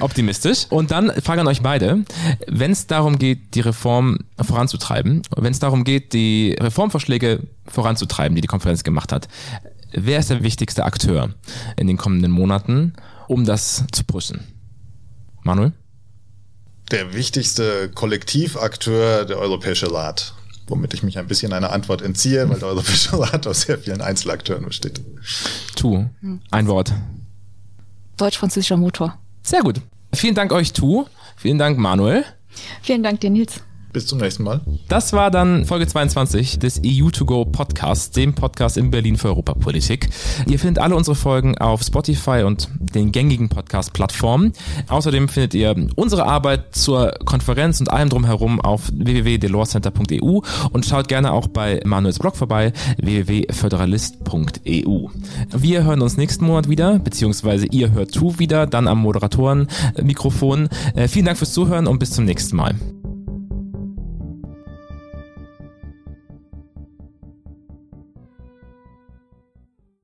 Optimistisch. 0.00 0.66
Und 0.70 0.90
dann 0.90 1.10
Frage 1.22 1.42
an 1.42 1.46
euch 1.46 1.62
beide. 1.62 2.04
Wenn 2.46 2.72
es 2.72 2.86
darum 2.86 3.18
geht, 3.18 3.54
die 3.54 3.60
Reform 3.60 4.18
voranzutreiben, 4.40 5.22
wenn 5.36 5.52
es 5.52 5.58
darum 5.58 5.84
geht, 5.84 6.12
die 6.12 6.56
Reformvorschläge 6.58 7.40
voranzutreiben, 7.66 8.34
die 8.34 8.40
die 8.40 8.48
Konferenz 8.48 8.82
gemacht 8.82 9.12
hat, 9.12 9.28
wer 9.92 10.18
ist 10.18 10.30
der 10.30 10.42
wichtigste 10.42 10.84
Akteur 10.84 11.34
in 11.76 11.86
den 11.86 11.96
kommenden 11.96 12.30
Monaten, 12.30 12.94
um 13.28 13.44
das 13.44 13.84
zu 13.92 14.04
pushen? 14.04 14.40
Manuel? 15.42 15.72
Der 16.90 17.14
wichtigste 17.14 17.90
Kollektivakteur, 17.90 19.24
der 19.24 19.38
Europäische 19.38 19.92
Rat. 19.92 20.34
Womit 20.66 20.94
ich 20.94 21.02
mich 21.02 21.18
ein 21.18 21.26
bisschen 21.26 21.52
einer 21.52 21.72
Antwort 21.72 22.00
entziehe, 22.00 22.48
weil 22.48 22.58
der 22.58 22.68
Europäische 22.68 23.18
Rat 23.18 23.46
aus 23.46 23.62
sehr 23.62 23.78
vielen 23.78 24.00
Einzelakteuren 24.00 24.64
besteht. 24.64 25.02
Tu. 25.76 26.06
Ein 26.50 26.66
Wort. 26.66 26.92
Deutsch-französischer 28.16 28.76
Motor. 28.76 29.18
Sehr 29.42 29.62
gut. 29.62 29.80
Vielen 30.14 30.34
Dank 30.34 30.52
euch, 30.52 30.72
Tu. 30.72 31.04
Vielen 31.36 31.58
Dank, 31.58 31.78
Manuel. 31.78 32.24
Vielen 32.82 33.02
Dank 33.02 33.20
dir, 33.20 33.30
Nils. 33.30 33.60
Bis 33.94 34.06
zum 34.08 34.18
nächsten 34.18 34.42
Mal. 34.42 34.60
Das 34.88 35.12
war 35.12 35.30
dann 35.30 35.66
Folge 35.66 35.86
22 35.86 36.58
des 36.58 36.82
EU2Go 36.82 37.44
Podcasts, 37.44 38.10
dem 38.10 38.34
Podcast 38.34 38.76
in 38.76 38.90
Berlin 38.90 39.16
für 39.16 39.28
Europapolitik. 39.28 40.08
Ihr 40.48 40.58
findet 40.58 40.82
alle 40.82 40.96
unsere 40.96 41.14
Folgen 41.14 41.56
auf 41.58 41.80
Spotify 41.80 42.42
und 42.44 42.68
den 42.80 43.12
gängigen 43.12 43.48
Podcast-Plattformen. 43.48 44.52
Außerdem 44.88 45.28
findet 45.28 45.54
ihr 45.54 45.76
unsere 45.94 46.26
Arbeit 46.26 46.74
zur 46.74 47.12
Konferenz 47.24 47.78
und 47.78 47.88
allem 47.88 48.08
drumherum 48.08 48.60
auf 48.60 48.90
www.delawcenter.eu 48.92 50.40
und 50.72 50.84
schaut 50.84 51.06
gerne 51.06 51.30
auch 51.30 51.46
bei 51.46 51.80
Manuels 51.84 52.18
Blog 52.18 52.34
vorbei, 52.34 52.72
www.föderalist.eu. 53.00 55.08
Wir 55.56 55.84
hören 55.84 56.02
uns 56.02 56.16
nächsten 56.16 56.46
Monat 56.46 56.68
wieder, 56.68 56.98
beziehungsweise 56.98 57.66
ihr 57.66 57.92
hört 57.92 58.12
Tu 58.12 58.40
wieder, 58.40 58.66
dann 58.66 58.88
am 58.88 58.98
Moderatoren-Mikrofon. 58.98 60.68
Äh, 60.96 61.06
vielen 61.06 61.26
Dank 61.26 61.38
fürs 61.38 61.52
Zuhören 61.52 61.86
und 61.86 62.00
bis 62.00 62.10
zum 62.10 62.24
nächsten 62.24 62.56
Mal. 62.56 62.74